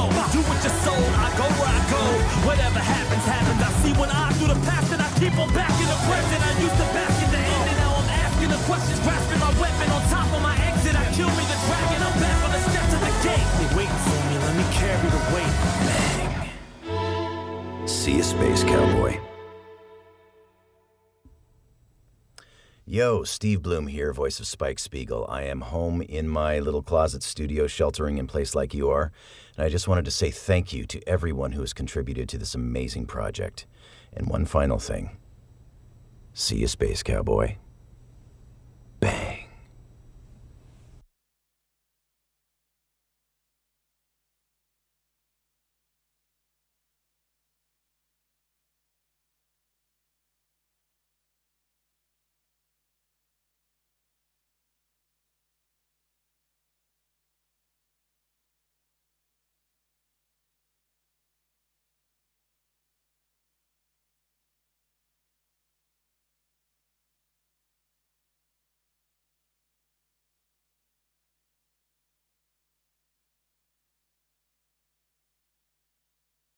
[0.07, 0.29] was.
[0.33, 1.13] Do what you're sold.
[1.21, 2.03] I go where I go.
[2.49, 3.61] Whatever happens, happens.
[3.61, 6.41] I see one eye through the past and I keep on back in the present.
[6.41, 9.53] I used to back in the end and now I'm asking the questions, grasping my
[9.57, 10.95] weapon on top of my exit.
[10.97, 12.01] I kill me the dragon.
[12.05, 13.49] I'm back on the steps of the gate.
[13.59, 14.35] They waiting for me.
[14.43, 15.55] Let me carry the weight.
[15.89, 16.29] Bang.
[17.89, 19.21] See you, Space Cowboy.
[22.87, 25.27] Yo, Steve Bloom here, voice of Spike Spiegel.
[25.27, 29.11] I am home in my little closet studio, sheltering in place like you are,
[29.57, 32.55] and I just wanted to say thank you to everyone who has contributed to this
[32.55, 33.67] amazing project.
[34.13, 35.17] And one final thing.
[36.33, 37.57] See you, Space Cowboy.
[39.01, 39.44] Bang.